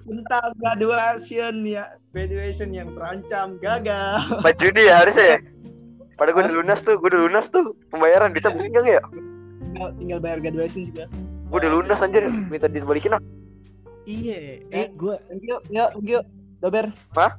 tentang 0.08 0.48
graduation 0.58 1.64
ya 1.64 1.88
graduation 2.12 2.72
yang 2.72 2.92
terancam 2.92 3.56
gagal 3.60 4.20
4 4.44 4.60
Juni 4.60 4.84
ya 4.88 4.96
harusnya 5.04 5.28
ya. 5.28 5.40
Pada 6.18 6.34
gue 6.34 6.42
udah 6.42 6.56
lunas 6.58 6.82
tuh, 6.82 6.98
gue 6.98 7.10
udah 7.14 7.22
lunas 7.30 7.46
tuh 7.54 7.78
pembayaran 7.94 8.34
bisa 8.34 8.50
mungkin 8.50 8.74
gak 8.74 8.90
ya? 8.90 9.04
tinggal, 9.78 9.90
tinggal 10.02 10.20
bayar 10.20 10.38
graduation 10.42 10.82
ya 10.90 11.06
Gue 11.48 11.58
udah 11.62 11.72
lunas 11.72 12.02
anjir, 12.02 12.26
minta 12.50 12.68
dibalikin 12.68 13.16
ah. 13.16 13.22
iya 14.04 14.66
Eh, 14.74 14.90
eh 14.90 15.38
you, 15.46 15.58
ya, 15.70 15.88
thank 15.94 16.10
you, 16.10 16.20
Dober. 16.60 16.90
Hah? 17.14 17.38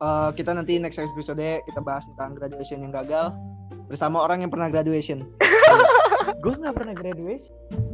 Eh, 0.00 0.30
kita 0.34 0.56
nanti 0.56 0.80
next 0.80 0.98
episode 0.98 1.38
kita 1.38 1.80
bahas 1.84 2.08
tentang 2.08 2.32
graduation 2.32 2.82
yang 2.82 2.90
gagal 2.90 3.30
bersama 3.86 4.24
orang 4.24 4.42
yang 4.42 4.50
pernah 4.50 4.72
graduation. 4.72 5.28
gua 6.42 6.54
nggak 6.56 6.74
pernah 6.74 6.94
graduation 6.96 7.93